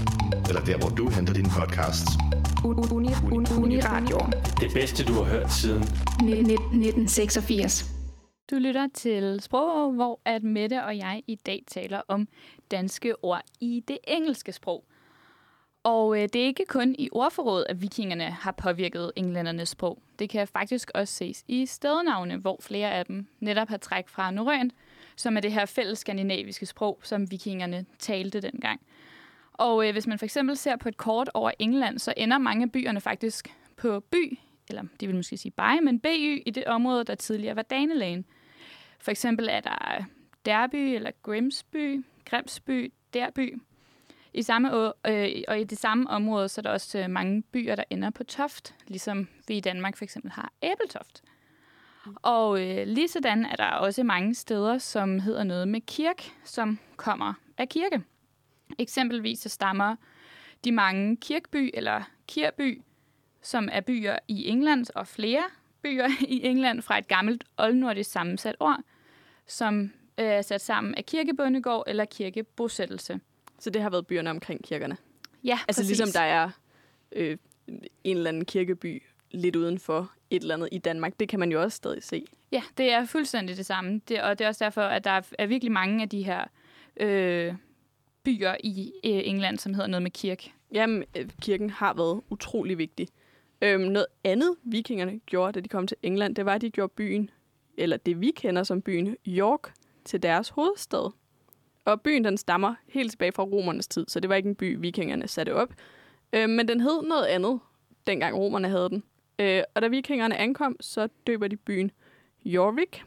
eller 0.48 0.62
der, 0.64 0.78
hvor 0.78 0.88
du 0.88 1.08
henter 1.08 1.32
dine 1.32 1.48
podcasts. 1.58 2.10
Uni, 2.64 3.08
uni, 3.32 3.46
Uniradio. 3.62 4.18
Det 4.60 4.70
bedste, 4.74 5.04
du 5.04 5.12
har 5.12 5.22
hørt 5.22 5.52
siden 5.52 5.82
1986. 5.82 7.84
Du 8.50 8.56
lytter 8.56 8.88
til 8.94 9.40
Sprog, 9.40 9.92
hvor 9.92 10.20
at 10.24 10.42
Mette 10.42 10.84
og 10.84 10.98
jeg 10.98 11.22
i 11.26 11.34
dag 11.34 11.62
taler 11.66 12.00
om 12.08 12.28
danske 12.70 13.24
ord 13.24 13.42
i 13.60 13.84
det 13.88 13.98
engelske 14.08 14.52
sprog. 14.52 14.84
Og 15.82 16.16
øh, 16.16 16.28
det 16.32 16.36
er 16.36 16.46
ikke 16.46 16.64
kun 16.68 16.94
i 16.98 17.08
ordforrådet, 17.12 17.66
at 17.68 17.82
vikingerne 17.82 18.24
har 18.24 18.52
påvirket 18.52 19.12
englændernes 19.16 19.68
sprog. 19.68 19.98
Det 20.18 20.30
kan 20.30 20.48
faktisk 20.48 20.90
også 20.94 21.14
ses 21.14 21.44
i 21.48 21.66
stednavne, 21.66 22.36
hvor 22.36 22.58
flere 22.60 22.90
af 22.90 23.06
dem 23.06 23.26
netop 23.40 23.68
har 23.68 23.76
træk 23.76 24.08
fra 24.08 24.30
norrønt, 24.30 24.72
som 25.16 25.36
er 25.36 25.40
det 25.40 25.52
her 25.52 25.66
fælles 25.66 25.98
skandinaviske 25.98 26.66
sprog, 26.66 27.00
som 27.02 27.30
vikingerne 27.30 27.86
talte 27.98 28.40
dengang. 28.40 28.80
Og 29.54 29.86
øh, 29.88 29.92
hvis 29.92 30.06
man 30.06 30.18
for 30.18 30.24
eksempel 30.26 30.56
ser 30.56 30.76
på 30.76 30.88
et 30.88 30.96
kort 30.96 31.30
over 31.34 31.50
England, 31.58 31.98
så 31.98 32.14
ender 32.16 32.38
mange 32.38 32.62
af 32.62 32.72
byerne 32.72 33.00
faktisk 33.00 33.54
på 33.76 34.00
by, 34.00 34.38
eller 34.68 34.82
det 35.00 35.08
vil 35.08 35.16
måske 35.16 35.36
sige 35.36 35.52
by, 35.52 35.82
men 35.82 36.00
BY 36.00 36.42
i 36.46 36.50
det 36.54 36.64
område, 36.64 37.04
der 37.04 37.14
tidligere 37.14 37.56
var 37.56 37.62
Danelagen. 37.62 38.24
For 39.00 39.10
eksempel 39.10 39.48
er 39.50 39.60
der 39.60 40.04
Derby 40.46 40.76
eller 40.94 41.10
Grimsby, 41.22 42.04
Grimsby, 42.24 42.92
Derby. 43.14 43.58
I 44.34 44.42
samme, 44.42 44.70
å- 44.88 45.10
øh, 45.10 45.42
og 45.48 45.60
i 45.60 45.64
det 45.64 45.78
samme 45.78 46.10
område, 46.10 46.48
så 46.48 46.60
er 46.60 46.62
der 46.62 46.70
også 46.70 46.98
øh, 46.98 47.10
mange 47.10 47.42
byer, 47.42 47.74
der 47.74 47.84
ender 47.90 48.10
på 48.10 48.24
Toft, 48.24 48.74
ligesom 48.86 49.28
vi 49.48 49.56
i 49.56 49.60
Danmark 49.60 49.96
for 49.96 50.04
eksempel 50.04 50.30
har 50.30 50.52
Æbeltoft. 50.62 51.22
Og 52.22 52.60
øh, 52.60 52.86
lige 52.86 53.08
sådan 53.08 53.44
er 53.46 53.56
der 53.56 53.66
også 53.70 54.02
mange 54.02 54.34
steder, 54.34 54.78
som 54.78 55.20
hedder 55.20 55.44
noget 55.44 55.68
med 55.68 55.80
kirk, 55.80 56.32
som 56.44 56.78
kommer 56.96 57.34
af 57.58 57.68
kirke. 57.68 58.02
Eksempelvis 58.78 59.38
så 59.38 59.48
stammer 59.48 59.96
de 60.64 60.72
mange 60.72 61.16
kirkby 61.16 61.70
eller 61.74 62.02
kirby, 62.28 62.82
som 63.42 63.68
er 63.72 63.80
byer 63.80 64.16
i 64.28 64.48
England 64.48 64.86
og 64.94 65.06
flere 65.06 65.42
byer 65.82 66.08
i 66.28 66.46
England 66.46 66.82
fra 66.82 66.98
et 66.98 67.08
gammelt 67.08 67.44
oldnordisk 67.56 68.10
sammensat 68.10 68.56
ord, 68.60 68.80
som 69.46 69.92
øh, 70.18 70.26
er 70.26 70.42
sat 70.42 70.60
sammen 70.60 70.94
af 70.94 71.06
kirkebondegård 71.06 71.84
eller 71.86 72.04
kirkebosættelse. 72.04 73.20
Så 73.58 73.70
det 73.70 73.82
har 73.82 73.90
været 73.90 74.06
byerne 74.06 74.30
omkring 74.30 74.64
kirkerne. 74.64 74.96
Ja, 75.44 75.58
Altså 75.68 75.82
præcis. 75.82 75.98
ligesom 75.98 76.12
der 76.12 76.20
er 76.26 76.50
øh, 77.12 77.36
en 78.04 78.16
eller 78.16 78.28
anden 78.28 78.44
kirkeby 78.44 79.02
lidt 79.30 79.56
uden 79.56 79.78
for 79.78 80.12
et 80.30 80.42
eller 80.42 80.54
andet 80.54 80.68
i 80.72 80.78
Danmark. 80.78 81.20
Det 81.20 81.28
kan 81.28 81.40
man 81.40 81.52
jo 81.52 81.62
også 81.62 81.76
stadig 81.76 82.02
se. 82.02 82.24
Ja, 82.52 82.62
det 82.78 82.92
er 82.92 83.04
fuldstændig 83.04 83.56
det 83.56 83.66
samme. 83.66 84.00
Det, 84.08 84.22
og 84.22 84.38
det 84.38 84.44
er 84.44 84.48
også 84.48 84.64
derfor, 84.64 84.82
at 84.82 85.04
der 85.04 85.10
er, 85.10 85.22
er 85.38 85.46
virkelig 85.46 85.72
mange 85.72 86.02
af 86.02 86.08
de 86.08 86.22
her 86.22 86.44
øh, 86.96 87.54
byer 88.24 88.56
i 88.64 88.92
øh, 89.04 89.10
England, 89.24 89.58
som 89.58 89.74
hedder 89.74 89.88
noget 89.88 90.02
med 90.02 90.10
kirk. 90.10 90.52
Jamen, 90.72 91.04
øh, 91.16 91.28
kirken 91.42 91.70
har 91.70 91.94
været 91.94 92.20
utrolig 92.30 92.78
vigtig. 92.78 93.08
Øhm, 93.62 93.82
noget 93.82 94.06
andet, 94.24 94.56
vikingerne 94.62 95.18
gjorde, 95.26 95.52
da 95.52 95.60
de 95.60 95.68
kom 95.68 95.86
til 95.86 95.96
England, 96.02 96.34
det 96.34 96.44
var, 96.46 96.54
at 96.54 96.60
de 96.60 96.70
gjorde 96.70 96.92
byen, 96.96 97.30
eller 97.76 97.96
det 97.96 98.20
vi 98.20 98.30
kender 98.36 98.62
som 98.62 98.82
byen 98.82 99.16
York, 99.28 99.72
til 100.04 100.22
deres 100.22 100.48
hovedstad. 100.48 101.12
Og 101.84 102.00
byen, 102.00 102.24
den 102.24 102.36
stammer 102.36 102.74
helt 102.88 103.10
tilbage 103.10 103.32
fra 103.32 103.42
romernes 103.42 103.88
tid, 103.88 104.04
så 104.08 104.20
det 104.20 104.30
var 104.30 104.36
ikke 104.36 104.48
en 104.48 104.54
by, 104.54 104.76
vikingerne 104.80 105.28
satte 105.28 105.54
op. 105.54 105.74
Øhm, 106.32 106.50
men 106.50 106.68
den 106.68 106.80
hed 106.80 107.02
noget 107.02 107.24
andet, 107.24 107.60
dengang 108.06 108.36
romerne 108.36 108.68
havde 108.68 108.88
den. 108.88 109.02
Øh, 109.38 109.62
og 109.74 109.82
da 109.82 109.88
vikingerne 109.88 110.36
ankom, 110.36 110.76
så 110.80 111.08
døber 111.26 111.48
de 111.48 111.56
byen 111.56 111.90
Jorvik, 112.44 113.04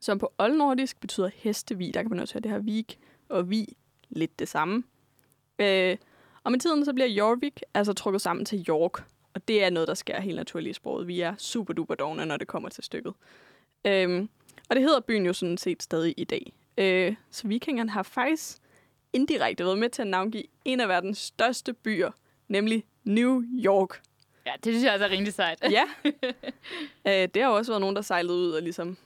som 0.00 0.18
på 0.18 0.32
oldnordisk 0.38 1.00
betyder 1.00 1.30
hestevi. 1.34 1.90
Der 1.90 2.02
kan 2.02 2.10
man 2.10 2.20
også 2.20 2.34
høre 2.34 2.40
det 2.40 2.50
her 2.50 2.58
vik 2.58 2.98
og 3.28 3.50
vi 3.50 3.76
lidt 4.10 4.38
det 4.38 4.48
samme. 4.48 4.82
Øh, 5.58 5.96
og 6.44 6.52
med 6.52 6.60
tiden 6.60 6.84
så 6.84 6.92
bliver 6.92 7.08
Jorvik 7.08 7.60
altså 7.74 7.92
trukket 7.92 8.22
sammen 8.22 8.44
til 8.44 8.64
York. 8.68 9.04
Og 9.34 9.48
det 9.48 9.64
er 9.64 9.70
noget, 9.70 9.88
der 9.88 9.94
sker 9.94 10.20
helt 10.20 10.36
naturligt 10.36 10.70
i 10.70 10.72
sproget. 10.76 11.06
Vi 11.06 11.20
er 11.20 11.34
super 11.38 11.74
duper 11.74 11.94
dogne, 11.94 12.26
når 12.26 12.36
det 12.36 12.48
kommer 12.48 12.68
til 12.68 12.84
stykket. 12.84 13.14
Øhm, 13.84 14.28
og 14.70 14.76
det 14.76 14.82
hedder 14.82 15.00
byen 15.00 15.26
jo 15.26 15.32
sådan 15.32 15.58
set 15.58 15.82
stadig 15.82 16.14
i 16.16 16.24
dag. 16.24 16.52
Øh, 16.78 17.14
så 17.30 17.48
vikingerne 17.48 17.90
har 17.90 18.02
faktisk 18.02 18.58
indirekte 19.12 19.64
været 19.64 19.78
med 19.78 19.88
til 19.88 20.02
at 20.02 20.08
navngive 20.08 20.44
en 20.64 20.80
af 20.80 20.88
verdens 20.88 21.18
største 21.18 21.72
byer, 21.72 22.10
nemlig 22.48 22.84
New 23.04 23.42
York. 23.64 24.02
Ja, 24.46 24.52
det 24.64 24.72
synes 24.72 24.84
jeg 24.84 24.92
altså 24.92 25.06
er 25.06 25.10
rimelig 25.10 25.32
sejt. 25.32 25.58
Ja. 25.70 25.84
øh, 27.08 27.28
det 27.34 27.42
har 27.42 27.48
også 27.48 27.72
været 27.72 27.80
nogen, 27.80 27.96
der 27.96 28.02
sejlede 28.02 28.34
ud 28.34 28.50
og 28.50 28.62
ligesom 28.62 28.96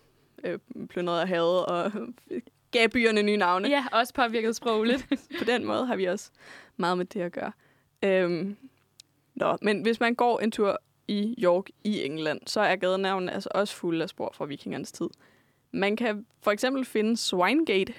øh, 0.45 0.59
plyndrede 0.89 1.23
af 1.23 1.29
havet 1.29 1.67
og 1.67 1.93
gav 2.71 2.89
byerne 2.89 3.23
nye 3.23 3.37
navne. 3.37 3.69
ja, 3.69 3.85
også 3.93 4.15
påvirket 4.15 4.57
sprogligt. 4.57 5.07
På 5.39 5.45
den 5.45 5.65
måde 5.65 5.87
har 5.87 5.97
vi 5.97 6.05
også 6.05 6.31
meget 6.77 6.99
med 6.99 7.05
det 7.07 7.21
at 7.21 7.33
gøre. 7.33 7.53
Øhm, 8.03 8.57
nå, 9.35 9.59
men 9.63 9.83
hvis 9.83 10.01
man 10.01 10.15
går 10.15 10.39
en 10.41 10.51
tur 10.51 10.79
i 11.09 11.35
York 11.39 11.65
i 11.85 12.05
England, 12.05 12.41
så 12.47 12.61
er 12.61 12.77
gadenavnene 12.77 13.33
altså 13.33 13.49
også 13.55 13.77
fulde 13.77 14.03
af 14.03 14.09
spor 14.09 14.33
fra 14.35 14.45
vikingernes 14.45 14.93
tid. 14.93 15.09
Man 15.73 15.97
kan 15.97 16.27
for 16.43 16.51
eksempel 16.51 16.85
finde 16.85 17.17
Swinegate, 17.17 17.95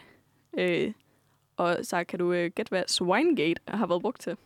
øh, 0.58 0.94
og 1.58 1.78
så 1.84 2.04
kan 2.04 2.20
du 2.20 2.34
øh, 2.34 2.52
gætte, 2.56 2.70
hvad 2.70 2.84
Swinegate 2.88 3.62
har 3.68 3.88
været 3.88 4.02
brugt 4.02 4.22
til. 4.22 4.38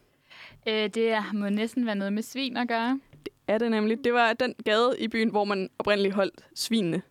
øh, 0.67 0.89
det 0.89 1.17
må 1.33 1.49
næsten 1.49 1.85
være 1.85 1.95
noget 1.95 2.13
med 2.13 2.23
svin 2.23 2.57
at 2.57 2.67
gøre. 2.67 2.99
er 3.47 3.57
det 3.57 3.71
nemlig. 3.71 4.03
Det 4.03 4.13
var 4.13 4.33
den 4.33 4.55
gade 4.65 4.95
i 4.99 5.07
byen, 5.07 5.29
hvor 5.29 5.43
man 5.43 5.69
oprindeligt 5.79 6.15
holdt 6.15 6.45
svinene. 6.55 7.01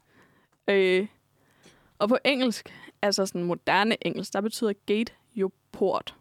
Øh, 0.68 1.06
og 1.98 2.08
på 2.08 2.18
engelsk, 2.24 2.72
altså 3.04 3.26
sådan 3.26 3.42
moderne 3.42 4.06
engelsk, 4.06 4.32
der 4.32 4.40
betyder 4.40 4.72
gate 4.86 5.12
jo 5.34 5.50
port. 5.72 6.16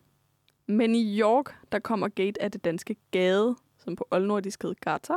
Men 0.67 0.95
i 0.95 1.19
York, 1.19 1.55
der 1.71 1.79
kommer 1.79 2.07
gate 2.07 2.41
af 2.41 2.51
det 2.51 2.63
danske 2.63 2.95
gade, 3.11 3.55
som 3.77 3.95
på 3.95 4.07
oldnordisk 4.11 4.63
hedder 4.63 4.75
gata, 4.81 5.13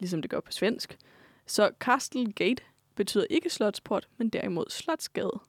ligesom 0.00 0.22
det 0.22 0.30
gør 0.30 0.40
på 0.40 0.52
svensk. 0.52 0.98
Så 1.46 1.70
Castle 1.80 2.32
Gate 2.32 2.62
betyder 2.94 3.24
ikke 3.30 3.50
slotsport, 3.50 4.08
men 4.16 4.28
derimod 4.28 4.64
slotsgade. 4.70 5.40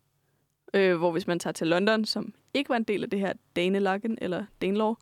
Øh, 0.74 0.98
hvor 0.98 1.12
hvis 1.12 1.28
man 1.28 1.40
tager 1.40 1.52
til 1.52 1.68
London, 1.68 2.06
som 2.06 2.34
ikke 2.54 2.70
var 2.70 2.76
en 2.76 2.84
del 2.84 3.04
af 3.04 3.10
det 3.10 3.20
her 3.20 3.34
Danelagen 3.56 4.18
eller 4.22 4.46
Danelaw, 4.62 4.94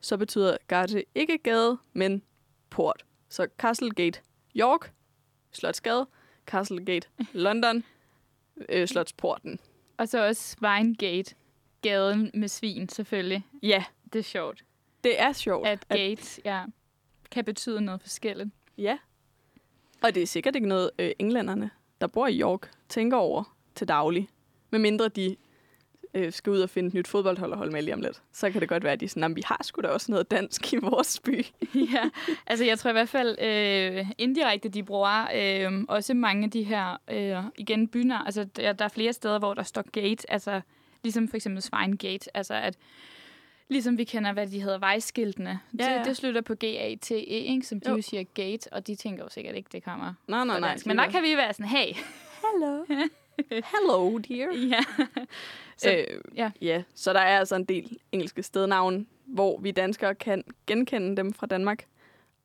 så 0.00 0.16
betyder 0.16 0.56
gate 0.68 1.04
ikke 1.14 1.38
gade, 1.38 1.78
men 1.92 2.22
port. 2.70 3.04
Så 3.28 3.46
Castle 3.58 3.90
Gate 3.90 4.20
York, 4.56 4.92
Slotsgade, 5.52 6.06
Castle 6.46 6.84
Gate 6.84 7.08
London, 7.32 7.84
øh, 8.68 8.88
Slotsporten. 8.88 9.58
Og 9.96 10.08
så 10.08 10.26
også 10.26 10.56
Swinegate, 10.58 11.34
gaden 11.82 12.30
med 12.34 12.48
svin 12.48 12.88
selvfølgelig. 12.88 13.46
Ja, 13.62 13.84
Det 14.12 14.18
er 14.18 14.22
sjovt, 14.22 14.64
det 15.04 15.20
er 15.20 15.32
sjovt. 15.32 15.66
at 15.66 15.88
gate 15.88 16.40
ja, 16.44 16.64
kan 17.30 17.44
betyde 17.44 17.80
noget 17.80 18.00
forskelligt. 18.00 18.50
Ja. 18.78 18.98
Og 20.02 20.14
det 20.14 20.22
er 20.22 20.26
sikkert 20.26 20.54
ikke 20.56 20.68
noget, 20.68 20.90
øh, 20.98 21.10
englænderne, 21.18 21.70
der 22.00 22.06
bor 22.06 22.26
i 22.26 22.40
York, 22.40 22.70
tænker 22.88 23.16
over 23.16 23.56
til 23.74 23.88
daglig. 23.88 24.28
Med 24.70 24.78
mindre 24.78 25.08
de 25.08 25.36
øh, 26.14 26.32
skal 26.32 26.50
ud 26.50 26.60
og 26.60 26.70
finde 26.70 26.86
et 26.88 26.94
nyt 26.94 27.08
fodboldhold 27.08 27.52
at 27.52 27.58
holde 27.58 27.72
med 27.72 27.82
lige 27.82 27.94
om 27.94 28.00
lidt. 28.00 28.22
Så 28.32 28.50
kan 28.50 28.60
det 28.60 28.68
godt 28.68 28.84
være, 28.84 28.92
at 28.92 29.00
de 29.00 29.04
er 29.04 29.08
sådan, 29.08 29.30
"Nå, 29.30 29.34
vi 29.34 29.42
har 29.46 29.60
sgu 29.62 29.80
da 29.82 29.88
også 29.88 30.12
noget 30.12 30.30
dansk 30.30 30.72
i 30.72 30.76
vores 30.76 31.20
by. 31.20 31.46
ja, 31.94 32.10
altså 32.46 32.64
jeg 32.64 32.78
tror 32.78 32.90
i 32.90 32.92
hvert 32.92 33.08
fald 33.08 33.36
øh, 33.42 34.06
indirekte, 34.18 34.68
de 34.68 34.82
bruger 34.82 35.26
øh, 35.34 35.84
også 35.88 36.14
mange 36.14 36.44
af 36.44 36.50
de 36.50 36.62
her, 36.62 36.96
øh, 37.10 37.44
igen 37.56 37.88
byer, 37.88 38.18
altså 38.18 38.44
der, 38.44 38.72
der 38.72 38.84
er 38.84 38.88
flere 38.88 39.12
steder, 39.12 39.38
hvor 39.38 39.54
der 39.54 39.62
står 39.62 39.84
gate, 39.90 40.32
altså 40.32 40.60
ligesom 41.02 41.28
for 41.28 41.36
eksempel 41.36 41.62
Swinegate, 41.62 42.36
altså 42.36 42.54
at 42.54 42.76
ligesom 43.68 43.98
vi 43.98 44.04
kender, 44.04 44.32
hvad 44.32 44.46
de 44.46 44.60
hedder, 44.62 44.78
vejskiltene. 44.78 45.60
Ja, 45.78 45.84
det, 45.84 45.90
ja. 45.90 46.02
det 46.04 46.16
slutter 46.16 46.40
på 46.40 46.54
G-A-T-E, 46.54 47.16
ikke? 47.26 47.66
som 47.66 47.80
de 47.80 47.90
Jo. 47.90 47.96
jo 47.96 48.02
siger 48.02 48.22
gate, 48.34 48.72
og 48.72 48.86
de 48.86 48.94
tænker 48.94 49.24
jo 49.24 49.28
sikkert 49.30 49.56
ikke, 49.56 49.68
det 49.72 49.84
kommer 49.84 50.14
Nej, 50.28 50.44
nej, 50.44 50.60
nej. 50.60 50.76
Men 50.86 50.98
der 50.98 51.10
kan 51.10 51.22
vi 51.22 51.36
være 51.36 51.52
sådan, 51.52 51.66
hey, 51.66 51.94
Hello. 52.52 52.84
Hello, 53.50 54.18
dear. 54.18 54.52
ja. 54.74 54.84
Så, 55.76 55.90
øh, 55.90 56.20
ja. 56.36 56.50
ja. 56.60 56.82
Så 56.94 57.12
der 57.12 57.20
er 57.20 57.38
altså 57.38 57.56
en 57.56 57.64
del 57.64 57.98
engelske 58.12 58.42
stednavne, 58.42 59.06
hvor 59.26 59.58
vi 59.58 59.70
danskere 59.70 60.14
kan 60.14 60.44
genkende 60.66 61.16
dem 61.16 61.32
fra 61.32 61.46
Danmark. 61.46 61.84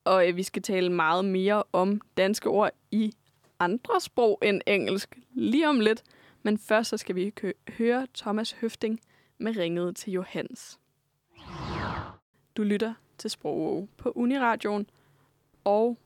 Og 0.04 0.30
øh, 0.30 0.36
vi 0.36 0.43
skal 0.43 0.62
tale 0.62 0.91
meget 0.91 1.26
mere 1.26 1.63
om 1.73 2.02
danske 2.17 2.50
ord 2.50 2.71
i 2.91 3.13
andre 3.60 4.02
sprog 4.02 4.39
end 4.41 4.62
engelsk 4.65 5.17
lige 5.34 5.69
om 5.69 5.80
lidt. 5.80 6.04
Men 6.43 6.58
først 6.58 6.89
så 6.89 6.97
skal 6.97 7.15
vi 7.15 7.34
høre 7.78 8.08
Thomas 8.15 8.52
Høfting 8.52 9.00
med 9.38 9.58
ringet 9.58 9.95
til 9.95 10.13
Johans. 10.13 10.80
Du 12.58 12.63
lytter 12.63 12.93
til 13.17 13.30
Sprog 13.30 13.89
på 13.97 14.12
Uniradioen, 14.15 14.89
og 15.63 15.97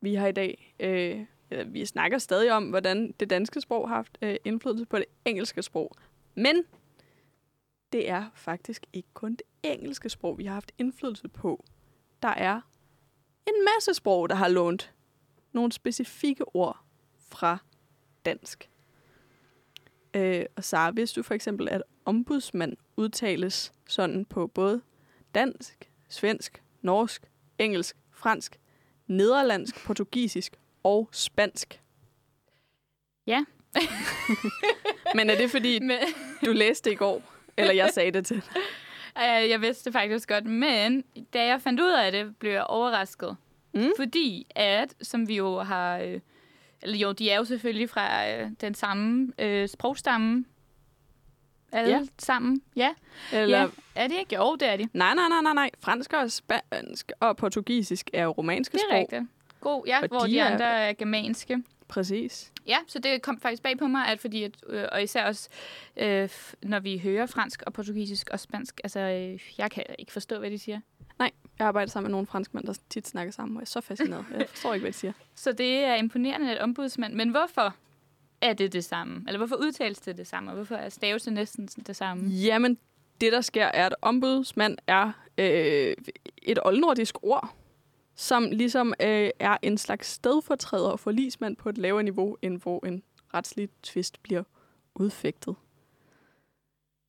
vi 0.00 0.14
har 0.14 0.26
i 0.26 0.32
dag, 0.32 0.74
øh, 0.80 1.24
Øh, 1.50 1.74
vi 1.74 1.86
snakker 1.86 2.18
stadig 2.18 2.52
om, 2.52 2.64
hvordan 2.64 3.12
det 3.20 3.30
danske 3.30 3.60
sprog 3.60 3.88
har 3.88 3.96
haft 3.96 4.18
øh, 4.22 4.36
indflydelse 4.44 4.86
på 4.86 4.96
det 4.96 5.06
engelske 5.24 5.62
sprog. 5.62 5.96
Men 6.34 6.64
det 7.92 8.08
er 8.10 8.24
faktisk 8.34 8.86
ikke 8.92 9.08
kun 9.14 9.32
det 9.32 9.42
engelske 9.62 10.08
sprog, 10.08 10.38
vi 10.38 10.44
har 10.44 10.54
haft 10.54 10.72
indflydelse 10.78 11.28
på. 11.28 11.64
Der 12.22 12.28
er 12.28 12.60
en 13.46 13.64
masse 13.76 13.94
sprog, 13.94 14.28
der 14.28 14.34
har 14.34 14.48
lånt 14.48 14.94
nogle 15.52 15.72
specifikke 15.72 16.44
ord 16.56 16.84
fra 17.28 17.58
dansk. 18.24 18.70
Øh, 20.14 20.44
og 20.56 20.64
Sara, 20.64 20.90
hvis 20.90 21.12
du 21.12 21.22
for 21.22 21.34
eksempel, 21.34 21.68
at 21.68 21.82
ombudsmand 22.04 22.76
udtales 22.96 23.72
sådan 23.88 24.24
på 24.24 24.46
både 24.46 24.82
dansk, 25.34 25.90
svensk, 26.08 26.62
norsk, 26.82 27.30
engelsk, 27.58 27.96
fransk, 28.10 28.60
nederlandsk, 29.06 29.84
portugisisk 29.86 30.56
og 30.82 31.08
spansk. 31.12 31.80
Ja. 33.26 33.44
Men 35.14 35.30
er 35.30 35.36
det 35.36 35.50
fordi, 35.50 35.78
Men, 35.78 35.98
du 36.44 36.52
læste 36.52 36.90
det 36.90 36.94
i 36.94 36.96
går? 36.96 37.22
Eller 37.56 37.72
jeg 37.72 37.90
sagde 37.92 38.10
det 38.10 38.26
til 38.26 38.36
dig? 38.36 38.62
jeg 39.50 39.60
vidste 39.60 39.84
det 39.84 39.92
faktisk 39.92 40.28
godt, 40.28 40.44
men 40.46 41.04
da 41.34 41.44
jeg 41.46 41.60
fandt 41.62 41.80
ud 41.80 41.90
af 41.92 42.12
det, 42.12 42.36
blev 42.36 42.52
jeg 42.52 42.64
overrasket. 42.64 43.36
Mm. 43.74 43.90
Fordi 43.96 44.46
at, 44.54 44.94
som 45.02 45.28
vi 45.28 45.36
jo 45.36 45.58
har... 45.60 45.98
Øh, 45.98 46.20
eller 46.82 46.96
jo, 46.98 47.12
de 47.12 47.30
er 47.30 47.36
jo 47.36 47.44
selvfølgelig 47.44 47.90
fra 47.90 48.30
øh, 48.30 48.50
den 48.60 48.74
samme 48.74 49.32
øh, 49.38 49.68
sprogstamme. 49.68 50.44
Alle 51.72 51.90
Ja. 51.96 52.00
sammen. 52.18 52.62
Ja. 52.76 52.94
Eller, 53.32 53.60
ja. 53.60 53.66
Er 53.94 54.06
det 54.08 54.18
ikke? 54.18 54.34
Jo, 54.34 54.56
det 54.56 54.68
er 54.68 54.76
de. 54.76 54.88
Nej, 54.92 55.14
nej, 55.14 55.28
nej, 55.28 55.40
nej, 55.42 55.52
nej. 55.54 55.70
Fransk 55.80 56.12
og 56.12 56.30
spansk 56.30 57.12
og 57.20 57.36
portugisisk 57.36 58.10
er 58.12 58.22
jo 58.24 58.30
romanske 58.30 58.72
Det 58.72 58.80
er 58.82 58.86
sprog. 58.88 58.98
rigtigt. 59.00 59.22
God, 59.60 59.82
ja, 59.86 60.00
Og 60.02 60.08
hvor 60.08 60.18
de 60.20 60.30
de, 60.30 60.38
er- 60.38 60.44
andre 60.52 60.64
er 60.64 60.92
germanske. 60.92 61.62
Præcis. 61.88 62.52
Ja, 62.66 62.76
så 62.86 62.98
det 62.98 63.22
kom 63.22 63.40
faktisk 63.40 63.62
bag 63.62 63.78
på 63.78 63.86
mig, 63.86 64.06
at 64.06 64.20
fordi, 64.20 64.42
at, 64.42 64.52
øh, 64.68 64.84
og 64.92 65.02
især 65.02 65.26
også, 65.26 65.48
øh, 65.96 66.28
når 66.62 66.80
vi 66.80 66.98
hører 66.98 67.26
fransk 67.26 67.62
og 67.66 67.72
portugisisk 67.72 68.30
og 68.32 68.40
spansk, 68.40 68.80
altså, 68.84 69.00
øh, 69.00 69.40
jeg 69.58 69.70
kan 69.70 69.84
ikke 69.98 70.12
forstå, 70.12 70.38
hvad 70.38 70.50
de 70.50 70.58
siger. 70.58 70.80
Jeg 71.58 71.66
arbejder 71.68 71.90
sammen 71.90 72.08
med 72.08 72.12
nogle 72.12 72.26
franskmænd, 72.26 72.64
der 72.66 72.78
tit 72.90 73.08
snakker 73.08 73.32
sammen, 73.32 73.56
og 73.56 73.60
jeg 73.60 73.64
er 73.64 73.66
så 73.66 73.80
fascineret. 73.80 74.24
Jeg 74.38 74.48
forstår 74.48 74.74
ikke, 74.74 74.82
hvad 74.82 74.92
de 74.92 74.96
siger. 74.98 75.12
Så 75.34 75.52
det 75.52 75.76
er 75.78 75.94
imponerende, 75.94 76.50
at 76.50 76.58
ombudsmand, 76.58 77.14
men 77.14 77.28
hvorfor 77.28 77.74
er 78.40 78.52
det 78.52 78.72
det 78.72 78.84
samme? 78.84 79.24
Eller 79.26 79.38
hvorfor 79.38 79.56
udtales 79.56 79.98
det 79.98 80.16
det 80.16 80.26
samme? 80.26 80.50
Og 80.50 80.54
hvorfor 80.54 80.74
er 80.74 80.88
stavelsen 80.88 81.34
næsten 81.34 81.66
det 81.86 81.96
samme? 81.96 82.28
Jamen, 82.28 82.78
det 83.20 83.32
der 83.32 83.40
sker, 83.40 83.64
er, 83.66 83.86
at 83.86 83.94
ombudsmand 84.02 84.78
er 84.86 85.12
øh, 85.38 85.94
et 86.42 86.58
oldnordisk 86.64 87.14
ord, 87.22 87.54
som 88.20 88.48
ligesom 88.52 88.94
øh, 89.00 89.30
er 89.38 89.56
en 89.62 89.78
slags 89.78 90.08
stedfortræder 90.08 90.90
og 90.90 91.00
forlismand 91.00 91.56
på 91.56 91.68
et 91.68 91.78
lavere 91.78 92.02
niveau, 92.02 92.36
end 92.42 92.60
hvor 92.60 92.86
en 92.86 93.02
retslig 93.34 93.68
tvist 93.82 94.22
bliver 94.22 94.42
udfægtet. 94.94 95.54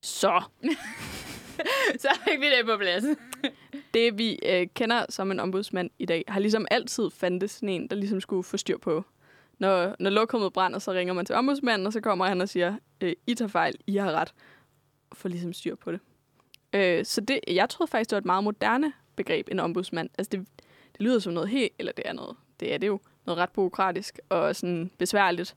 Så 0.02 0.42
Så 2.02 2.08
fik 2.28 2.40
vi 2.40 2.46
det 2.46 2.66
på 2.66 2.76
plads. 2.76 3.04
det, 3.94 4.18
vi 4.18 4.38
øh, 4.46 4.66
kender 4.74 5.06
som 5.08 5.30
en 5.30 5.40
ombudsmand 5.40 5.90
i 5.98 6.06
dag, 6.06 6.24
har 6.28 6.40
ligesom 6.40 6.66
altid 6.70 7.10
fandtes 7.10 7.50
sådan 7.50 7.68
en, 7.68 7.88
der 7.88 7.96
ligesom 7.96 8.20
skulle 8.20 8.42
få 8.42 8.56
styr 8.56 8.78
på. 8.78 9.04
Når, 9.58 9.96
når 9.98 10.10
lokummet 10.10 10.52
brænder, 10.52 10.78
så 10.78 10.92
ringer 10.92 11.14
man 11.14 11.26
til 11.26 11.34
ombudsmanden, 11.34 11.86
og 11.86 11.92
så 11.92 12.00
kommer 12.00 12.26
han 12.26 12.40
og 12.40 12.48
siger, 12.48 12.76
øh, 13.00 13.12
I 13.26 13.34
tager 13.34 13.48
fejl, 13.48 13.74
I 13.86 13.96
har 13.96 14.12
ret. 14.12 14.34
Og 15.10 15.16
får 15.16 15.28
ligesom 15.28 15.52
styr 15.52 15.74
på 15.74 15.92
det. 15.92 16.00
Øh, 16.72 17.04
så 17.04 17.20
det, 17.20 17.40
jeg 17.48 17.68
troede 17.68 17.90
faktisk, 17.90 18.10
det 18.10 18.16
var 18.16 18.20
et 18.20 18.26
meget 18.26 18.44
moderne 18.44 18.92
begreb, 19.16 19.48
en 19.50 19.60
ombudsmand. 19.60 20.10
Altså 20.18 20.30
det, 20.30 20.40
det 20.40 20.61
lyder 21.02 21.18
som 21.18 21.32
noget 21.32 21.48
helt, 21.48 21.72
eller 21.78 21.92
det 21.92 22.08
er 22.08 22.12
noget, 22.12 22.36
det 22.60 22.74
er 22.74 22.78
det 22.78 22.86
jo, 22.86 23.00
noget 23.26 23.38
ret 23.38 23.50
bureaukratisk 23.50 24.18
og 24.28 24.56
sådan 24.56 24.90
besværligt. 24.98 25.54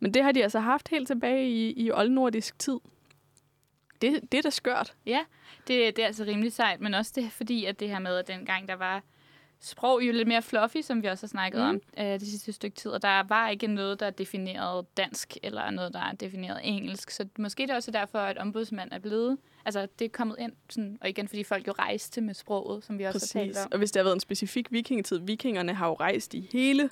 Men 0.00 0.14
det 0.14 0.22
har 0.24 0.32
de 0.32 0.42
altså 0.42 0.60
haft 0.60 0.88
helt 0.88 1.06
tilbage 1.06 1.50
i, 1.50 1.72
i 1.72 1.90
oldnordisk 1.92 2.58
tid. 2.58 2.78
Det, 4.02 4.20
det 4.32 4.38
er 4.38 4.42
da 4.42 4.50
skørt. 4.50 4.94
Ja, 5.06 5.20
det, 5.68 5.96
det 5.96 6.02
er 6.02 6.06
altså 6.06 6.24
rimelig 6.24 6.52
sejt, 6.52 6.80
men 6.80 6.94
også 6.94 7.12
det, 7.14 7.32
fordi 7.32 7.64
at 7.64 7.80
det 7.80 7.88
her 7.88 7.98
med, 7.98 8.16
at 8.16 8.28
dengang 8.28 8.68
der 8.68 8.74
var 8.74 9.02
sprog 9.60 10.02
jo 10.02 10.12
lidt 10.12 10.28
mere 10.28 10.42
fluffy, 10.42 10.76
som 10.82 11.02
vi 11.02 11.06
også 11.08 11.26
har 11.26 11.28
snakket 11.28 11.60
Mm. 11.60 11.68
om 11.68 11.80
øh, 11.98 12.04
det 12.04 12.22
sidste 12.28 12.52
stykke 12.52 12.76
tid, 12.76 12.90
og 12.90 13.02
der 13.02 13.22
var 13.22 13.48
ikke 13.48 13.66
noget, 13.66 14.00
der 14.00 14.10
definerede 14.10 14.86
dansk, 14.96 15.36
eller 15.42 15.70
noget, 15.70 15.92
der 15.92 16.12
definerede 16.12 16.62
engelsk, 16.62 17.10
så 17.10 17.28
måske 17.38 17.62
det 17.62 17.70
er 17.70 17.74
også 17.74 17.90
derfor, 17.90 18.18
at 18.18 18.38
ombudsmand 18.38 18.92
er 18.92 18.98
blevet, 18.98 19.38
altså 19.68 19.88
det 19.98 20.04
er 20.04 20.08
kommet 20.08 20.36
ind, 20.38 20.52
sådan, 20.70 20.98
og 21.00 21.08
igen 21.08 21.28
fordi 21.28 21.44
folk 21.44 21.66
jo 21.66 21.72
rejste 21.72 22.20
med 22.20 22.34
sproget, 22.34 22.84
som 22.84 22.98
vi 22.98 23.04
også 23.04 23.14
har 23.14 23.40
Præcis. 23.40 23.56
talt 23.56 23.66
om. 23.66 23.72
Og 23.72 23.78
hvis 23.78 23.90
det 23.90 24.00
har 24.00 24.04
været 24.04 24.16
en 24.16 24.20
specifik 24.20 24.72
vikingetid, 24.72 25.18
vikingerne 25.18 25.74
har 25.74 25.88
jo 25.88 25.94
rejst 25.94 26.34
i 26.34 26.48
hele 26.52 26.90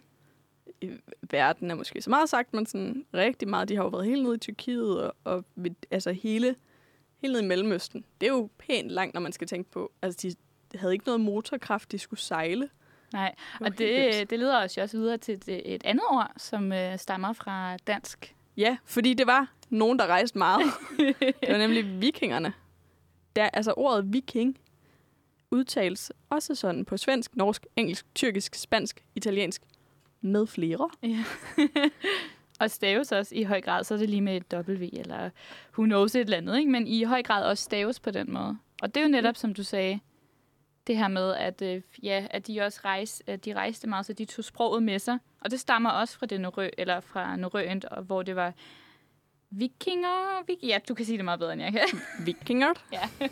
verden, 1.30 1.70
er 1.70 1.74
måske 1.74 2.02
så 2.02 2.10
meget 2.10 2.28
sagt, 2.28 2.54
men 2.54 2.66
sådan 2.66 3.06
rigtig 3.14 3.48
meget. 3.48 3.68
De 3.68 3.76
har 3.76 3.82
jo 3.82 3.88
været 3.88 4.06
helt 4.06 4.22
nede 4.22 4.34
i 4.34 4.38
Tyrkiet 4.38 5.02
og, 5.02 5.14
og 5.24 5.44
ved, 5.54 5.70
altså 5.90 6.12
hele, 6.12 6.56
hele 7.18 7.32
nede 7.32 7.44
i 7.44 7.46
Mellemøsten. 7.46 8.04
Det 8.20 8.26
er 8.26 8.32
jo 8.32 8.48
pænt 8.58 8.90
langt, 8.90 9.14
når 9.14 9.20
man 9.20 9.32
skal 9.32 9.46
tænke 9.46 9.70
på. 9.70 9.92
Altså, 10.02 10.28
de 10.28 10.78
havde 10.78 10.92
ikke 10.92 11.06
noget 11.06 11.20
motorkraft, 11.20 11.92
de 11.92 11.98
skulle 11.98 12.20
sejle. 12.20 12.68
Nej, 13.12 13.34
og 13.60 13.66
helt 13.66 13.78
vildt. 13.78 14.14
det, 14.14 14.30
det 14.30 14.38
leder 14.38 14.64
os 14.64 14.76
jo 14.76 14.82
også 14.82 14.96
videre 14.96 15.18
til 15.18 15.34
et, 15.34 15.74
et 15.74 15.84
andet 15.84 16.04
ord, 16.10 16.32
som 16.36 16.72
øh, 16.72 16.98
stammer 16.98 17.32
fra 17.32 17.76
dansk. 17.76 18.34
Ja, 18.56 18.76
fordi 18.84 19.14
det 19.14 19.26
var 19.26 19.52
nogen, 19.70 19.98
der 19.98 20.06
rejste 20.06 20.38
meget. 20.38 20.62
det 21.20 21.48
var 21.48 21.58
nemlig 21.58 22.00
vikingerne. 22.00 22.52
Der, 23.36 23.50
altså 23.52 23.74
ordet 23.76 24.12
viking 24.12 24.58
udtales 25.50 26.12
også 26.30 26.54
sådan 26.54 26.84
på 26.84 26.96
svensk, 26.96 27.36
norsk, 27.36 27.66
engelsk, 27.76 28.14
tyrkisk, 28.14 28.54
spansk, 28.54 29.04
italiensk 29.14 29.62
med 30.20 30.46
flere. 30.46 30.90
Ja. 31.02 31.24
og 32.60 32.70
staves 32.70 33.12
også 33.12 33.34
i 33.34 33.42
høj 33.42 33.60
grad, 33.60 33.84
så 33.84 33.94
er 33.94 33.98
det 33.98 34.10
lige 34.10 34.20
med 34.20 34.36
et 34.36 34.68
W, 34.68 34.88
eller 34.92 35.30
who 35.78 35.84
knows 35.84 36.14
et 36.14 36.20
eller 36.20 36.36
andet, 36.36 36.58
ikke? 36.58 36.70
men 36.70 36.86
i 36.86 37.02
høj 37.02 37.22
grad 37.22 37.44
også 37.44 37.64
staves 37.64 38.00
på 38.00 38.10
den 38.10 38.32
måde. 38.32 38.58
Og 38.82 38.94
det 38.94 39.00
er 39.00 39.04
jo 39.04 39.10
netop, 39.10 39.36
som 39.36 39.54
du 39.54 39.62
sagde, 39.62 40.00
det 40.86 40.96
her 40.96 41.08
med, 41.08 41.34
at, 41.34 41.62
øh, 41.62 41.82
ja, 42.02 42.26
at 42.30 42.46
de 42.46 42.60
også 42.60 42.80
rejste, 42.84 43.24
at 43.26 43.44
de 43.44 43.54
rejste 43.54 43.88
meget, 43.88 44.06
så 44.06 44.12
de 44.12 44.24
tog 44.24 44.44
sproget 44.44 44.82
med 44.82 44.98
sig. 44.98 45.18
Og 45.40 45.50
det 45.50 45.60
stammer 45.60 45.90
også 45.90 46.18
fra 46.18 46.26
det 46.26 46.40
norø, 46.40 46.68
eller 46.78 47.00
fra 47.00 47.36
norrønt, 47.36 47.84
og 47.84 48.02
hvor 48.02 48.22
det 48.22 48.36
var 48.36 48.52
Vikinger? 49.50 50.44
Vik 50.46 50.58
ja, 50.62 50.78
du 50.88 50.94
kan 50.94 51.06
sige 51.06 51.16
det 51.16 51.24
meget 51.24 51.40
bedre, 51.40 51.52
end 51.52 51.62
jeg 51.62 51.72
kan. 51.72 52.00
Vikinger. 52.26 52.72
Ja. 52.92 53.28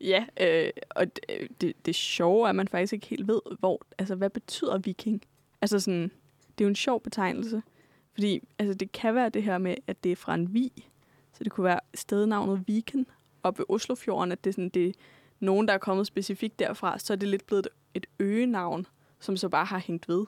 ja, 0.12 0.26
øh, 0.40 0.70
og 0.90 1.16
det, 1.16 1.60
det, 1.60 1.86
det 1.86 1.94
sjove 1.94 2.46
er, 2.46 2.48
at 2.48 2.56
man 2.56 2.68
faktisk 2.68 2.92
ikke 2.92 3.06
helt 3.06 3.28
ved, 3.28 3.40
hvor, 3.58 3.82
altså, 3.98 4.14
hvad 4.14 4.30
betyder 4.30 4.78
viking? 4.78 5.22
Altså 5.62 5.80
sådan, 5.80 6.10
det 6.58 6.64
er 6.64 6.64
jo 6.64 6.68
en 6.68 6.76
sjov 6.76 7.02
betegnelse. 7.02 7.62
Fordi 8.14 8.40
altså, 8.58 8.74
det 8.74 8.92
kan 8.92 9.14
være 9.14 9.28
det 9.28 9.42
her 9.42 9.58
med, 9.58 9.74
at 9.86 10.04
det 10.04 10.12
er 10.12 10.16
fra 10.16 10.34
en 10.34 10.54
vi. 10.54 10.72
Så 11.32 11.44
det 11.44 11.52
kunne 11.52 11.64
være 11.64 11.80
stednavnet 11.94 12.64
Viken 12.66 13.06
op 13.42 13.58
ved 13.58 13.66
Oslofjorden, 13.68 14.32
at 14.32 14.44
det 14.44 14.50
er, 14.50 14.54
sådan, 14.54 14.68
det 14.68 14.88
er 14.88 14.92
nogen, 15.40 15.68
der 15.68 15.74
er 15.74 15.78
kommet 15.78 16.06
specifikt 16.06 16.58
derfra. 16.58 16.98
Så 16.98 17.12
er 17.12 17.16
det 17.16 17.28
lidt 17.28 17.46
blevet 17.46 17.68
et 17.94 18.06
øgenavn, 18.18 18.86
som 19.20 19.36
så 19.36 19.48
bare 19.48 19.64
har 19.64 19.78
hængt 19.78 20.08
ved. 20.08 20.26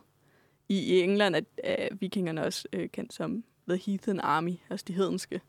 I, 0.68 0.78
i 0.78 1.00
England 1.00 1.36
er, 1.36 1.40
er 1.64 1.88
vikingerne 1.94 2.44
også 2.44 2.68
øh, 2.72 2.88
kendt 2.88 3.14
som 3.14 3.44
The 3.68 3.76
Heathen 3.76 4.20
Army, 4.20 4.54
altså 4.70 4.84
de 4.88 4.92
hedenske 4.92 5.40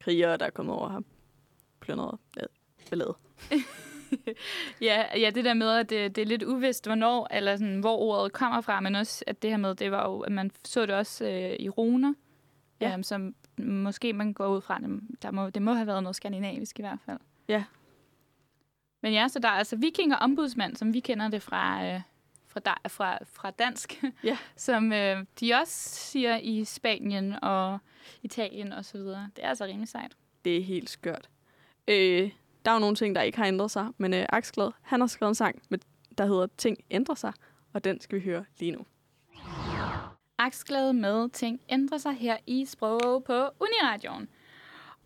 krigere, 0.00 0.36
der 0.36 0.46
er 0.46 0.50
kommet 0.50 0.74
over 0.74 1.00
plyndret 1.80 2.18
ja, 2.36 2.42
ballade. 2.90 3.14
ja, 4.80 5.04
ja, 5.20 5.30
det 5.34 5.44
der 5.44 5.54
med, 5.54 5.70
at 5.70 5.90
det, 5.90 6.16
det 6.16 6.22
er 6.22 6.26
lidt 6.26 6.42
uvist, 6.42 6.86
hvornår, 6.86 7.28
eller 7.30 7.56
sådan, 7.56 7.80
hvor 7.80 7.96
ordet 7.96 8.32
kommer 8.32 8.60
fra, 8.60 8.80
men 8.80 8.94
også, 8.94 9.24
at 9.26 9.42
det 9.42 9.50
her 9.50 9.56
med, 9.56 9.74
det 9.74 9.90
var 9.90 10.10
jo, 10.10 10.20
at 10.20 10.32
man 10.32 10.50
så 10.64 10.86
det 10.86 10.94
også 10.94 11.24
øh, 11.24 11.56
i 11.60 11.68
runer, 11.68 12.14
Ja. 12.80 12.92
øhm, 12.92 13.02
som 13.02 13.34
måske 13.58 14.12
man 14.12 14.32
går 14.32 14.46
ud 14.46 14.60
fra, 14.60 14.80
der 15.22 15.30
må, 15.30 15.50
det 15.50 15.62
må 15.62 15.72
have 15.72 15.86
været 15.86 16.02
noget 16.02 16.16
skandinavisk 16.16 16.78
i 16.78 16.82
hvert 16.82 16.98
fald. 17.06 17.18
Ja. 17.48 17.64
Men 19.02 19.12
ja, 19.12 19.28
så 19.28 19.38
der 19.38 19.48
er 19.48 19.52
altså 19.52 19.76
viking 19.76 20.12
og 20.12 20.18
ombudsmand, 20.18 20.76
som 20.76 20.94
vi 20.94 21.00
kender 21.00 21.28
det 21.28 21.42
fra, 21.42 21.86
øh, 21.86 22.00
fra, 22.54 22.78
fra, 22.88 23.18
fra 23.32 23.50
dansk, 23.50 24.04
Ja. 24.24 24.38
som 24.56 24.92
øh, 24.92 25.24
de 25.40 25.54
også 25.54 25.90
siger 25.94 26.36
i 26.36 26.64
Spanien 26.64 27.34
og 27.42 27.78
Italien 28.22 28.72
og 28.72 28.84
så 28.84 28.98
videre. 28.98 29.30
Det 29.36 29.44
er 29.44 29.48
altså 29.48 29.64
rimelig 29.64 29.88
sejt. 29.88 30.12
Det 30.44 30.56
er 30.56 30.62
helt 30.62 30.90
skørt. 30.90 31.28
Øh, 31.88 32.30
der 32.64 32.70
er 32.70 32.74
jo 32.74 32.80
nogle 32.80 32.96
ting, 32.96 33.14
der 33.14 33.22
ikke 33.22 33.38
har 33.38 33.46
ændret 33.46 33.70
sig, 33.70 33.88
men 33.98 34.14
øh, 34.14 34.26
Aksglad, 34.28 34.70
han 34.82 35.00
har 35.00 35.06
skrevet 35.06 35.30
en 35.30 35.34
sang, 35.34 35.62
med, 35.68 35.78
der 36.18 36.26
hedder 36.26 36.46
Ting 36.58 36.78
ændrer 36.90 37.14
sig, 37.14 37.32
og 37.72 37.84
den 37.84 38.00
skal 38.00 38.18
vi 38.18 38.24
høre 38.24 38.44
lige 38.58 38.72
nu. 38.72 38.86
Aksglæde 40.38 40.92
med 40.92 41.28
ting 41.28 41.60
ændrer 41.68 41.98
sig 41.98 42.12
her 42.12 42.36
i 42.46 42.64
Sprog 42.64 43.24
på 43.24 43.48
Uniradioen. 43.60 44.28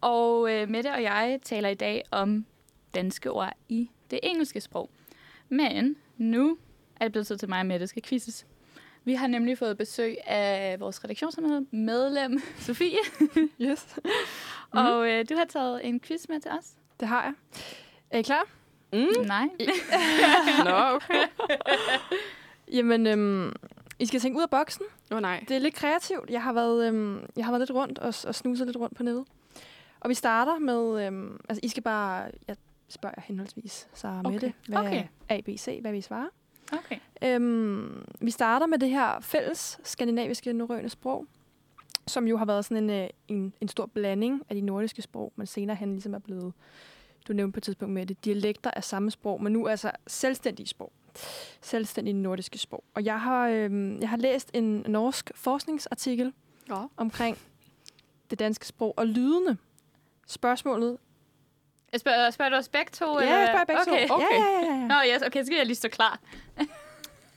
Og 0.01 0.53
øh, 0.53 0.69
Mette 0.69 0.93
og 0.93 1.03
jeg 1.03 1.39
taler 1.43 1.69
i 1.69 1.75
dag 1.75 2.03
om 2.11 2.47
danske 2.95 3.31
ord 3.31 3.53
i 3.69 3.91
det 4.11 4.21
engelske 4.23 4.61
sprog. 4.61 4.91
Men 5.49 5.97
nu 6.17 6.59
er 7.01 7.05
det 7.05 7.13
blevet 7.13 7.27
tid 7.27 7.37
til 7.39 7.49
mig 7.49 7.61
og 7.61 7.67
Mette 7.67 7.87
skal 7.87 8.03
quizzes. 8.03 8.47
Vi 9.05 9.15
har 9.15 9.27
nemlig 9.27 9.59
fået 9.59 9.79
besøg 9.79 10.17
af 10.27 10.81
vores 10.81 11.05
redaktionsmedlem, 11.05 12.43
Sofie. 12.67 12.99
Yes, 13.61 13.97
Mm. 14.73 14.79
Og 14.79 15.09
øh, 15.11 15.25
du 15.31 15.35
har 15.37 15.45
taget 15.45 15.87
en 15.87 16.01
quiz 16.01 16.29
med 16.29 16.41
til 16.41 16.51
os. 16.51 16.73
det 17.01 17.09
har 17.09 17.23
jeg. 17.23 17.33
Er 18.11 18.19
I 18.19 18.23
klar? 18.23 18.43
Mm. 18.93 19.27
Nej. 19.27 19.49
Nå, 20.65 20.95
okay. 20.95 21.23
Jamen, 22.73 23.07
øhm, 23.07 23.53
I 23.99 24.07
skal 24.07 24.21
tænke 24.21 24.37
ud 24.39 24.43
af 24.43 24.51
boksen. 24.51 24.85
Åh 25.11 25.17
oh, 25.17 25.23
nej. 25.23 25.45
Det 25.49 25.57
er 25.57 25.61
lidt 25.61 25.75
kreativt. 25.75 26.31
Jeg 26.31 26.43
har 26.43 26.53
været, 26.53 26.89
øhm, 26.89 27.21
jeg 27.37 27.45
har 27.45 27.53
været 27.53 27.61
lidt 27.61 27.71
rundt 27.71 27.99
og, 27.99 28.15
og 28.27 28.35
snuset 28.35 28.67
lidt 28.67 28.77
rundt 28.77 28.97
på 28.97 29.03
nettet. 29.03 29.25
Og 30.01 30.09
vi 30.09 30.15
starter 30.15 30.59
med, 30.59 31.07
øhm, 31.07 31.41
altså 31.49 31.61
I 31.63 31.69
skal 31.69 31.83
bare, 31.83 32.31
jeg 32.49 32.57
spørger 32.89 33.21
henholdsvis, 33.21 33.89
Sara 33.95 34.13
og 34.19 34.19
Okay. 34.19 34.31
Mette, 34.33 34.53
hvad 34.69 34.79
Okay. 34.79 35.05
A, 35.29 35.41
B, 35.41 35.49
C, 35.59 35.79
hvad 35.81 35.93
vi 35.93 36.01
svarer. 36.01 36.29
Okay. 36.73 36.99
Øhm, 37.23 38.05
vi 38.21 38.31
starter 38.31 38.67
med 38.67 38.79
det 38.79 38.91
her 38.91 39.21
fælles 39.21 39.81
skandinaviske 39.85 40.53
norrøne 40.53 40.89
sprog, 40.89 41.27
som 42.07 42.27
jo 42.29 42.37
har 42.37 42.45
været 42.45 42.65
sådan 42.65 42.85
en, 42.85 42.91
øh, 42.91 43.09
en, 43.29 43.55
en 43.61 43.69
stor 43.69 43.87
blanding 43.87 44.43
af 44.49 44.55
de 44.55 44.61
nordiske 44.61 45.03
sprog, 45.03 45.33
men 45.37 45.47
senere 45.47 45.77
hen 45.77 45.93
ligesom 45.93 46.15
er 46.15 46.19
blevet, 46.19 46.53
du 47.29 47.33
nævnte 47.33 47.53
på 47.53 47.59
et 47.59 47.63
tidspunkt 47.63 47.95
med 47.95 48.07
det, 48.07 48.25
dialekter 48.25 48.71
af 48.71 48.85
samme 48.85 49.11
sprog, 49.11 49.43
men 49.43 49.53
nu 49.53 49.69
altså 49.69 49.91
selvstændige 50.07 50.67
sprog. 50.67 50.93
Selvstændige 51.61 52.15
nordiske 52.15 52.59
sprog. 52.59 52.85
Og 52.95 53.05
jeg 53.05 53.21
har, 53.21 53.49
øhm, 53.49 54.01
jeg 54.01 54.09
har 54.09 54.17
læst 54.17 54.51
en 54.55 54.85
norsk 54.89 55.31
forskningsartikel 55.35 56.33
Ja. 56.69 56.85
omkring 56.97 57.39
det 58.31 58.39
danske 58.39 58.67
sprog 58.67 58.95
og 58.97 59.07
lydene. 59.07 59.59
Spørgsmålet... 60.27 60.99
Jeg 61.93 62.01
spørger, 62.01 62.31
spørger 62.31 62.51
du 62.51 62.57
os 62.57 62.69
begge 62.69 62.91
to? 62.93 63.21
Ja, 63.21 63.21
eller 63.21 63.39
jeg 63.39 63.49
spørger 63.49 63.65
begge 63.65 63.83
okay. 63.83 64.09
to. 64.09 64.21
Ja, 64.21 64.27
ja, 64.33 64.73
ja, 64.73 64.81
ja. 64.81 64.87
Nå, 64.87 64.95
yes, 65.15 65.23
okay, 65.23 65.41
så 65.41 65.47
skal 65.47 65.57
jeg 65.57 65.67
lige 65.67 65.77
stå 65.77 65.89
klar. 65.89 66.21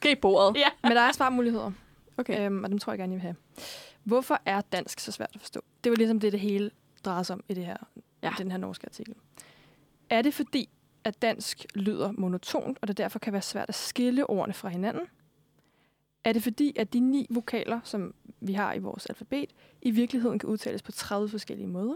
Grib 0.02 0.22
bordet. 0.22 0.60
Ja. 0.60 0.68
Men 0.84 0.92
der 0.92 1.02
er 1.02 1.12
svarmuligheder. 1.12 1.72
Okay. 2.18 2.46
Øhm, 2.46 2.64
og 2.64 2.70
dem 2.70 2.80
tror 2.80 2.94
jeg 2.94 2.98
gerne, 3.00 3.12
jeg 3.12 3.16
vil 3.16 3.22
have. 3.22 3.36
Hvorfor 4.04 4.42
er 4.46 4.62
dansk 4.62 5.00
så 5.00 5.12
svært 5.12 5.30
at 5.34 5.42
forstå? 5.42 5.62
Det 5.84 5.90
var 5.90 5.96
ligesom 5.96 6.20
det, 6.20 6.32
det 6.32 6.40
hele 6.40 6.72
drejer 7.06 7.24
sig 7.24 7.34
om 7.34 7.44
i 7.50 7.54
det 7.54 7.66
her, 7.66 7.78
ja. 8.24 8.32
den 8.38 8.52
her 8.52 8.58
norske 8.58 8.86
artikel. 8.86 9.16
Er 10.10 10.22
det 10.22 10.34
fordi, 10.34 10.70
at 11.04 11.22
dansk 11.22 11.66
lyder 11.76 12.12
monotont, 12.12 12.78
og 12.82 12.88
det 12.88 12.98
derfor 12.98 13.20
kan 13.20 13.34
være 13.34 13.42
svært 13.42 13.70
at 13.70 13.76
skille 13.76 14.30
ordene 14.30 14.54
fra 14.54 14.70
hinanden? 14.70 15.08
Er 16.24 16.34
det 16.34 16.44
fordi, 16.44 16.74
at 16.76 16.94
de 16.94 17.00
ni 17.00 17.28
vokaler, 17.30 17.80
som 17.84 18.14
vi 18.40 18.54
har 18.54 18.74
i 18.74 18.80
vores 18.80 19.06
alfabet, 19.06 19.50
i 19.82 19.92
virkeligheden 19.92 20.40
kan 20.40 20.50
udtales 20.50 20.82
på 20.82 20.92
30 20.92 21.30
forskellige 21.30 21.68
måder? 21.68 21.96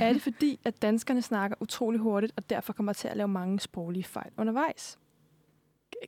er 0.00 0.12
det 0.12 0.22
fordi, 0.22 0.60
at 0.64 0.82
danskerne 0.82 1.22
snakker 1.22 1.56
utrolig 1.60 2.00
hurtigt, 2.00 2.32
og 2.36 2.50
derfor 2.50 2.72
kommer 2.72 2.92
til 2.92 3.08
at 3.08 3.16
lave 3.16 3.28
mange 3.28 3.60
sproglige 3.60 4.04
fejl 4.04 4.30
undervejs? 4.36 4.98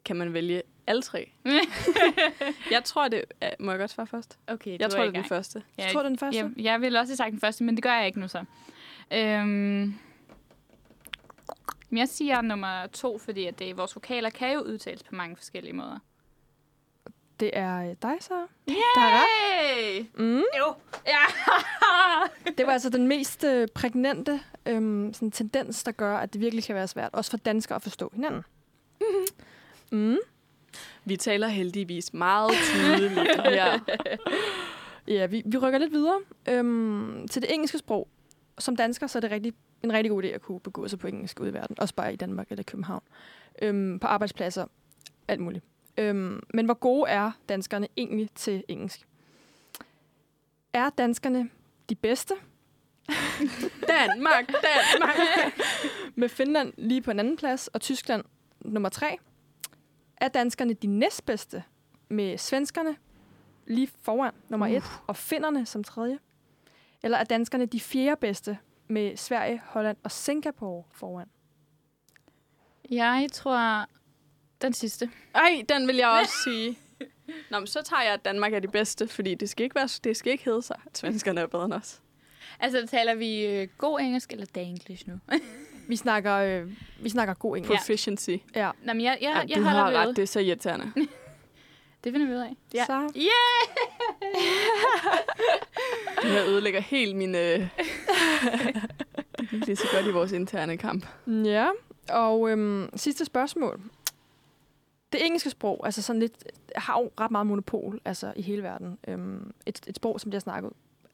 Kan 0.05 0.17
man 0.17 0.33
vælge 0.33 0.63
alle 0.87 1.03
tre? 1.03 1.33
jeg 2.71 2.85
tror, 2.85 3.09
det 3.09 3.25
er, 3.41 3.51
Må 3.61 3.71
jeg 3.71 3.79
godt 3.79 3.91
svare 3.91 4.07
først? 4.07 4.39
Okay, 4.47 4.79
Jeg 4.81 4.91
tror, 4.91 5.01
det 5.01 5.09
er 5.09 5.13
den 5.13 5.25
første. 5.25 5.63
Jeg 5.79 5.91
tror, 5.93 6.01
det 6.01 6.07
er 6.07 6.09
den 6.09 6.19
første. 6.19 6.39
Jeg, 6.39 6.51
jeg 6.57 6.81
ville 6.81 7.01
også 7.01 7.11
have 7.11 7.17
sagt 7.17 7.31
den 7.31 7.41
første, 7.41 7.65
men 7.65 7.75
det 7.77 7.83
gør 7.83 7.93
jeg 7.93 8.07
ikke 8.07 8.21
nu 8.21 8.29
så. 8.29 8.45
Øhm, 9.13 9.95
men 11.91 11.99
jeg 11.99 12.09
siger 12.09 12.41
nummer 12.41 12.87
to, 12.87 13.19
fordi 13.19 13.47
at 13.47 13.59
det, 13.59 13.77
vores 13.77 13.95
vokaler 13.95 14.31
kan 14.31 14.55
jo 14.55 14.61
udtales 14.61 15.03
på 15.03 15.15
mange 15.15 15.37
forskellige 15.37 15.73
måder. 15.73 15.99
Det 17.41 17.51
er 17.53 17.91
øh, 17.91 17.97
dig, 18.03 18.15
så. 18.21 18.35
Yeah! 18.71 18.79
Der 18.95 19.01
er 19.01 19.23
ret. 19.23 20.07
Mm. 20.19 20.37
Jo! 20.37 20.75
Ja! 21.07 21.25
Det 22.59 22.67
var 22.67 22.73
altså 22.73 22.91
den 22.91 23.07
mest 23.09 23.45
øh, 23.45 23.69
prægnante 23.75 24.41
øhm, 24.67 25.13
sådan 25.15 25.31
tendens, 25.31 25.85
der 25.85 25.93
gør, 25.93 26.17
at 26.17 26.33
det 26.33 26.41
virkelig 26.41 26.65
kan 26.65 26.75
være 26.75 26.89
svært, 26.89 27.11
også 27.13 27.31
for 27.31 27.39
danskere 27.39 27.77
at 27.77 27.83
forstå 27.83 28.11
hinanden. 28.15 28.43
Mm. 29.93 30.17
Vi 31.05 31.17
taler 31.17 31.49
heldigvis 31.49 32.15
meget 32.15 32.53
tydeligt 32.73 33.13
her. 33.45 33.79
Ja, 35.09 35.27
vi, 35.27 35.43
vi 35.47 35.57
rykker 35.59 35.79
lidt 35.79 35.93
videre 35.93 36.21
øhm, 36.49 37.29
til 37.29 37.43
det 37.43 37.55
engelske 37.55 37.79
sprog. 37.79 38.09
Som 38.59 38.77
dansker, 38.77 39.07
så 39.07 39.19
er 39.19 39.21
det 39.21 39.31
rigtig, 39.31 39.53
en 39.83 39.93
rigtig 39.93 40.11
god 40.11 40.23
idé 40.23 40.27
at 40.27 40.41
kunne 40.41 40.61
begå 40.61 40.89
sig 40.89 40.99
på 40.99 41.07
engelsk 41.07 41.41
ud 41.41 41.49
i 41.49 41.53
verden. 41.53 41.81
Også 41.81 41.95
bare 41.95 42.13
i 42.13 42.17
Danmark 42.17 42.47
eller 42.51 42.63
København. 42.63 43.03
Øhm, 43.63 43.99
på 43.99 44.07
arbejdspladser, 44.07 44.67
alt 45.29 45.41
muligt. 45.41 45.65
Øhm, 45.99 46.43
men 46.55 46.65
hvor 46.65 46.75
gode 46.75 47.11
er 47.11 47.31
danskerne 47.49 47.89
egentlig 47.97 48.31
til 48.35 48.65
engelsk? 48.69 49.07
Er 50.73 50.91
danskerne 50.91 51.51
de 51.89 51.95
bedste? 51.95 52.35
Danmark, 53.89 54.47
Danmark. 54.49 55.17
med 56.15 56.29
Finland 56.29 56.73
lige 56.77 57.03
på 57.03 57.11
en 57.11 57.19
anden 57.19 57.37
plads, 57.37 57.69
og 57.69 57.81
Tyskland 57.81 58.25
nummer 58.61 58.89
tre. 58.89 59.19
Er 60.17 60.29
danskerne 60.29 60.75
de 60.75 60.87
næstbedste 60.87 61.65
med 62.09 62.39
svenskerne 62.39 62.97
lige 63.67 63.89
foran 64.03 64.33
nummer 64.49 64.67
et, 64.67 64.83
og 65.07 65.17
finnerne 65.17 65.67
som 65.67 65.85
tredje? 65.85 66.19
Eller 67.03 67.19
er 67.19 67.25
danskerne 67.25 67.67
de 67.67 67.81
fjerde 67.81 68.21
bedste 68.21 68.59
med 68.89 69.17
Sverige, 69.17 69.63
Holland 69.65 69.97
og 70.03 70.13
Singapore 70.13 70.85
foran? 70.93 71.29
Jeg 72.91 73.29
tror, 73.33 73.87
den 74.63 74.73
sidste. 74.73 75.11
Ej, 75.35 75.63
den 75.69 75.87
vil 75.89 75.97
jeg 75.97 76.09
også 76.09 76.35
sige. 76.45 76.79
Nå, 77.51 77.59
men 77.59 77.67
så 77.67 77.83
tager 77.83 78.03
jeg, 78.03 78.13
at 78.13 78.25
Danmark 78.25 78.53
er 78.55 78.61
de 78.61 78.69
bedste, 78.69 79.09
fordi 79.09 79.35
det 79.35 79.51
skal 79.51 79.65
ikke, 79.65 79.75
være, 79.75 79.89
det 80.05 80.17
skal 80.17 80.33
ikke 80.33 80.45
hedde 80.45 80.63
sig, 80.63 80.77
at 80.87 80.99
svenskerne 80.99 81.41
er 81.41 81.47
bedre 81.47 81.65
end 81.65 81.73
os. 81.73 82.01
Altså, 82.61 82.87
taler 82.91 83.15
vi 83.15 83.47
øh, 83.47 83.69
god 83.79 84.01
engelsk 84.01 84.33
eller 84.33 84.47
danglish 84.55 85.09
nu? 85.09 85.15
Vi 85.89 85.97
snakker, 85.97 86.35
øh, 86.35 86.71
vi 87.01 87.09
snakker 87.09 87.35
god 87.35 87.57
engelsk. 87.57 87.79
Proficiency. 87.81 88.31
Ja. 88.55 88.71
Nå, 88.83 88.93
men 88.93 89.01
jeg, 89.05 89.19
jeg, 89.21 89.33
Ja, 89.35 89.39
jeg 89.49 89.57
du 89.57 89.63
har 89.63 89.91
ved. 89.91 89.99
ret, 89.99 90.17
det 90.17 90.23
er 90.23 90.27
så 90.27 90.41
irriterende. 90.41 90.93
Det 92.05 92.13
finder 92.13 92.27
vi 92.27 92.33
ud 92.33 92.39
af. 92.39 92.57
Ja. 92.75 92.85
Så, 92.85 92.93
Yeah! 93.17 93.77
Det 96.23 96.31
her 96.31 96.45
ødelægger 96.47 96.81
helt 96.81 97.17
min... 97.17 97.35
Øh... 97.35 97.69
det 99.41 99.53
lige 99.67 99.77
så 99.77 99.87
godt 99.93 100.07
i 100.07 100.11
vores 100.11 100.33
interne 100.33 100.77
kamp. 100.77 101.07
ja, 101.45 101.69
og 102.09 102.51
øhm, 102.51 102.89
sidste 102.97 103.25
spørgsmål. 103.25 103.81
Det 105.19 105.27
engelske 105.27 105.51
sprog, 105.51 105.81
altså 105.87 106.03
sådan 106.03 106.21
lidt, 106.21 106.45
har 106.77 107.01
jo 107.01 107.11
ret 107.21 107.31
meget 107.31 107.47
monopol 107.47 108.01
altså 108.05 108.33
i 108.37 108.43
hele 108.43 108.63
verden. 108.63 108.99
Øhm, 109.09 109.53
et, 109.67 109.81
et 109.87 109.97
sprog, 109.97 110.21
som 110.21 110.31
bliver 110.31 110.41
snakket 110.41 110.73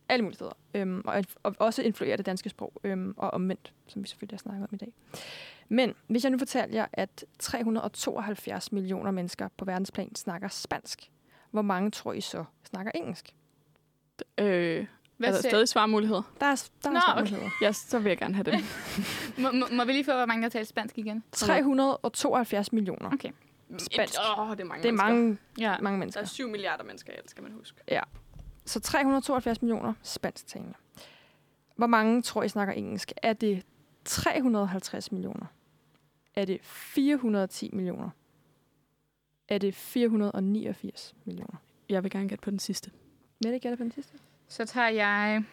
alle 0.09 0.23
mulige 0.23 0.35
steder. 0.35 0.53
Øhm, 0.75 1.03
og, 1.07 1.25
og 1.43 1.55
også 1.59 1.83
influerer 1.83 2.17
det 2.17 2.27
danske 2.27 2.49
sprog, 2.49 2.73
øhm, 2.85 3.15
og 3.17 3.31
omvendt, 3.31 3.73
som 3.87 4.03
vi 4.03 4.09
selvfølgelig 4.09 4.35
har 4.37 4.39
snakket 4.39 4.63
om 4.63 4.69
i 4.73 4.77
dag. 4.77 4.93
Men 5.69 5.95
hvis 6.07 6.25
jeg 6.25 6.31
nu 6.31 6.39
fortæller 6.39 6.69
jer, 6.75 6.87
at 6.93 7.25
372 7.39 8.73
millioner 8.73 9.11
mennesker 9.11 9.49
på 9.57 9.65
verdensplan 9.65 10.15
snakker 10.15 10.49
spansk, 10.49 11.11
hvor 11.51 11.63
mange 11.63 11.91
tror 11.91 12.13
I 12.13 12.21
så 12.21 12.45
snakker 12.65 12.93
engelsk? 12.95 13.35
Øh, 14.39 14.87
Hvad 15.17 15.29
er 15.29 15.33
der 15.33 15.41
siger- 15.41 15.51
stadig 15.51 15.69
svarmuligheder? 15.69 16.23
Der 16.41 16.47
er, 16.47 16.69
der 16.83 16.89
er 16.89 16.95
Nå, 16.95 17.01
svarmuligheder. 17.01 17.51
Ja, 17.63 17.73
så 17.73 17.99
vil 17.99 18.11
jeg 18.11 18.19
gerne 18.19 18.35
have 18.35 18.45
dem. 18.45 18.61
må, 19.43 19.51
må, 19.53 19.67
må 19.73 19.85
vi 19.85 19.93
lige 19.93 20.05
få, 20.05 20.13
hvor 20.13 20.27
mange 20.27 20.43
der 20.43 20.49
taler 20.49 20.65
spansk 20.65 20.99
igen? 20.99 21.25
372 21.33 22.73
millioner. 22.73 23.13
Okay. 23.13 23.31
Spansk. 23.79 24.15
Åh, 24.39 24.51
det 24.51 24.61
er 24.61 24.65
mange 24.65 24.83
Det 24.83 24.89
er 24.89 24.93
mange, 24.93 25.39
Ja. 25.59 25.77
mange 25.81 25.95
Der 25.95 25.99
mennesker. 25.99 26.21
er 26.21 26.25
7 26.27 26.49
milliarder 26.49 26.85
mennesker 26.85 27.13
i 27.13 27.17
alt, 27.17 27.31
skal 27.31 27.43
man 27.43 27.53
huske. 27.53 27.81
Så 28.67 28.81
372 28.81 29.63
millioner 29.63 29.95
spansktalende. 30.03 30.75
Hvor 31.77 31.87
mange 31.87 32.23
tror 32.23 32.43
I 32.43 32.49
snakker 32.49 32.75
engelsk? 32.75 33.13
Er 33.23 33.33
det 33.33 33.67
350 34.05 35.13
millioner? 35.13 35.47
Er 36.35 36.45
det 36.45 36.59
410 36.65 37.71
millioner? 37.73 38.11
Er 39.49 39.59
det 39.59 39.75
489 39.75 41.15
millioner? 41.25 41.57
Jeg 41.89 42.03
vil 42.03 42.11
gerne 42.11 42.29
gætte 42.29 42.43
på 42.43 42.51
den 42.51 42.59
sidste. 42.59 42.91
Mette 43.45 43.59
gætter 43.59 43.77
på 43.77 43.83
den 43.83 43.93
sidste. 43.93 44.13
Så 44.49 44.65
tager 44.67 44.89
jeg... 44.89 45.45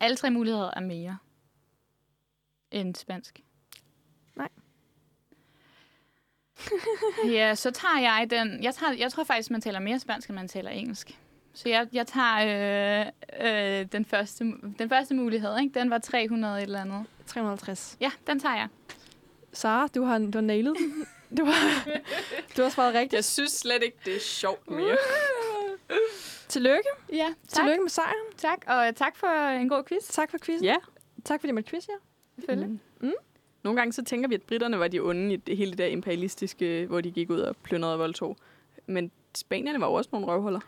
Alle 0.00 0.16
tre 0.16 0.30
muligheder 0.30 0.70
er 0.76 0.80
mere 0.80 1.18
end 2.70 2.94
spansk. 2.94 3.44
Nej. 4.36 4.48
Ja, 7.28 7.54
så 7.54 7.70
tager 7.70 8.00
jeg 8.00 8.26
den... 8.30 8.62
Jeg, 8.64 8.74
tager, 8.74 8.92
jeg 8.92 9.12
tror 9.12 9.24
faktisk, 9.24 9.50
man 9.50 9.60
taler 9.60 9.80
mere 9.80 9.98
spansk, 10.00 10.28
end 10.28 10.34
man 10.34 10.48
taler 10.48 10.70
engelsk. 10.70 11.18
Så 11.54 11.68
jeg, 11.68 11.86
jeg 11.92 12.06
tager 12.06 13.06
øh, 13.40 13.80
øh, 13.80 13.86
den, 13.92 14.04
første, 14.04 14.44
den 14.78 14.88
første 14.88 15.14
mulighed. 15.14 15.58
Ikke? 15.60 15.80
Den 15.80 15.90
var 15.90 15.98
300 15.98 16.56
et 16.58 16.62
eller 16.62 16.80
andet. 16.80 17.06
350. 17.26 17.96
Ja, 18.00 18.10
den 18.26 18.40
tager 18.40 18.54
jeg. 18.56 18.68
Sara, 19.52 19.88
du 19.94 20.02
har, 20.04 20.18
du 20.18 20.30
har 20.34 20.40
nailet 20.40 20.76
den. 20.78 21.06
Du 21.36 21.44
har, 21.44 21.84
du 22.56 22.62
har 22.62 22.68
svaret 22.68 22.94
rigtigt. 22.94 23.12
Jeg 23.12 23.24
synes 23.24 23.52
slet 23.52 23.82
ikke, 23.82 23.96
det 24.04 24.16
er 24.16 24.20
sjovt 24.20 24.70
mere. 24.70 24.96
Tillykke. 26.48 26.88
Ja, 27.12 27.26
tak. 27.48 27.62
Tillykke 27.62 27.82
med 27.82 27.90
sejren. 27.90 28.26
tak. 28.36 28.58
Og 28.66 28.96
tak 28.96 29.16
for 29.16 29.48
en 29.48 29.68
god 29.68 29.84
quiz. 29.84 30.04
Tak 30.08 30.30
for 30.30 30.38
quizzen. 30.38 30.64
Ja. 30.64 30.76
Tak 31.24 31.40
fordi 31.40 31.50
du 31.50 31.54
måtte 31.54 31.70
quiz 31.70 31.88
jer. 31.88 31.94
Selvfølgelig. 32.38 32.80
Mm. 33.00 33.12
Nogle 33.64 33.76
gange 33.80 33.92
så 33.92 34.04
tænker 34.04 34.28
vi, 34.28 34.34
at 34.34 34.42
britterne 34.42 34.78
var 34.78 34.88
de 34.88 35.00
onde 35.00 35.32
i 35.34 35.36
det, 35.36 35.56
hele 35.56 35.70
det 35.70 35.78
der 35.78 35.86
imperialistiske, 35.86 36.86
hvor 36.86 37.00
de 37.00 37.10
gik 37.10 37.30
ud 37.30 37.38
og 37.40 37.56
plyndrede 37.56 37.92
og 37.92 37.98
voldtog. 37.98 38.36
Men 38.86 39.10
spanierne 39.36 39.80
var 39.80 39.86
jo 39.86 39.92
også 39.92 40.10
nogle 40.12 40.26
røvhuller. 40.26 40.60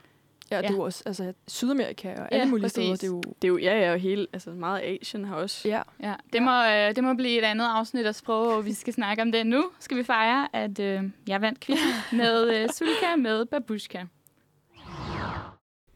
Ja, 0.50 0.56
Ja. 0.56 0.62
ja. 0.62 0.68
du 0.68 0.80
er 0.80 0.85
også. 0.85 1.02
Altså, 1.06 1.32
Sydamerika 1.48 2.11
og 2.11 2.16
Ja, 2.32 2.37
alle 2.38 2.50
mulige 2.50 2.64
præcis. 2.64 2.74
steder. 2.74 2.92
Det 2.96 3.02
er 3.02 3.06
jo... 3.09 3.20
Det 3.20 3.44
er 3.44 3.48
jo, 3.48 3.59
ja, 3.59 3.80
ja, 3.87 3.92
og 3.92 3.98
hele, 3.98 4.26
altså 4.32 4.50
meget 4.50 4.80
Asien 4.82 5.24
har 5.24 5.37
også. 5.37 5.68
Ja. 5.68 5.82
Ja, 6.00 6.14
det, 6.32 6.42
må, 6.42 6.64
øh, 6.64 6.96
det 6.96 7.04
må 7.04 7.14
blive 7.14 7.38
et 7.38 7.44
andet 7.44 7.64
afsnit 7.64 8.06
af 8.06 8.14
sprog, 8.14 8.46
og 8.56 8.64
vi 8.64 8.72
skal 8.72 8.92
snakke 8.92 9.22
om 9.22 9.32
det 9.32 9.46
nu. 9.46 9.64
Skal 9.80 9.96
vi 9.96 10.02
fejre, 10.04 10.48
at 10.52 10.78
øh, 10.78 11.02
jeg 11.28 11.40
vandt 11.42 11.61
quizzen 11.61 11.90
med 12.18 12.54
øh, 12.62 12.68
Sulka 12.72 13.16
med 13.18 13.44
Babushka. 13.46 14.04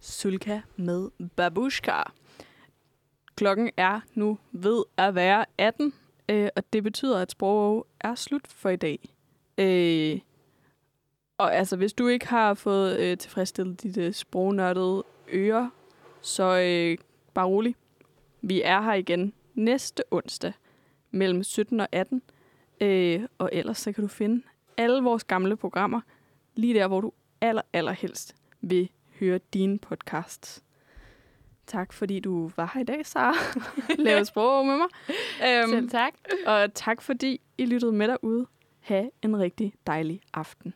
Sulka 0.00 0.60
med 0.76 1.08
babushka. 1.36 1.92
Klokken 3.36 3.70
er 3.76 4.00
nu 4.14 4.38
ved 4.52 4.84
at 4.96 5.14
være 5.14 5.44
18, 5.58 5.92
øh, 6.30 6.48
og 6.56 6.72
det 6.72 6.82
betyder, 6.82 7.18
at 7.18 7.30
sprog 7.30 7.86
er 8.00 8.14
slut 8.14 8.46
for 8.46 8.70
i 8.70 8.76
dag. 8.76 9.14
Øh, 9.58 10.20
og 11.38 11.54
altså, 11.54 11.76
hvis 11.76 11.92
du 11.92 12.06
ikke 12.06 12.28
har 12.28 12.54
fået 12.54 12.98
øh, 12.98 13.18
tilfredsstillet 13.18 13.82
dit 13.82 13.96
øh, 13.96 14.12
sprognørdede 14.12 15.04
ører, 15.32 15.68
så 16.20 16.58
øh, 16.58 16.98
bare 17.34 17.46
rolig. 17.46 17.74
Vi 18.42 18.62
er 18.62 18.80
her 18.80 18.94
igen 18.94 19.32
næste 19.54 20.02
onsdag 20.10 20.52
mellem 21.10 21.42
17 21.42 21.80
og 21.80 21.88
18. 21.92 22.22
Øh, 22.80 23.22
og 23.38 23.50
ellers 23.52 23.78
så 23.78 23.92
kan 23.92 24.02
du 24.02 24.08
finde 24.08 24.42
alle 24.76 25.02
vores 25.02 25.24
gamle 25.24 25.56
programmer 25.56 26.00
lige 26.54 26.74
der, 26.74 26.88
hvor 26.88 27.00
du 27.00 27.12
aller, 27.40 27.62
aller 27.72 27.92
helst 27.92 28.34
vil 28.60 28.90
høre 29.20 29.38
dine 29.54 29.78
podcasts. 29.78 30.62
Tak, 31.70 31.92
fordi 31.92 32.20
du 32.20 32.50
var 32.56 32.70
her 32.74 32.80
i 32.80 32.84
dag, 32.84 33.06
Sara. 33.06 33.34
Lave 33.98 34.24
sprog 34.24 34.66
med 34.66 34.76
mig. 34.76 34.88
Selv 35.68 35.82
Um, 35.82 35.88
tak. 35.88 36.12
og 36.46 36.74
tak, 36.74 37.02
fordi 37.02 37.40
I 37.58 37.66
lyttede 37.66 37.92
med 37.92 38.08
derude. 38.08 38.46
Ha' 38.80 39.02
en 39.22 39.38
rigtig 39.38 39.72
dejlig 39.86 40.20
aften. 40.34 40.74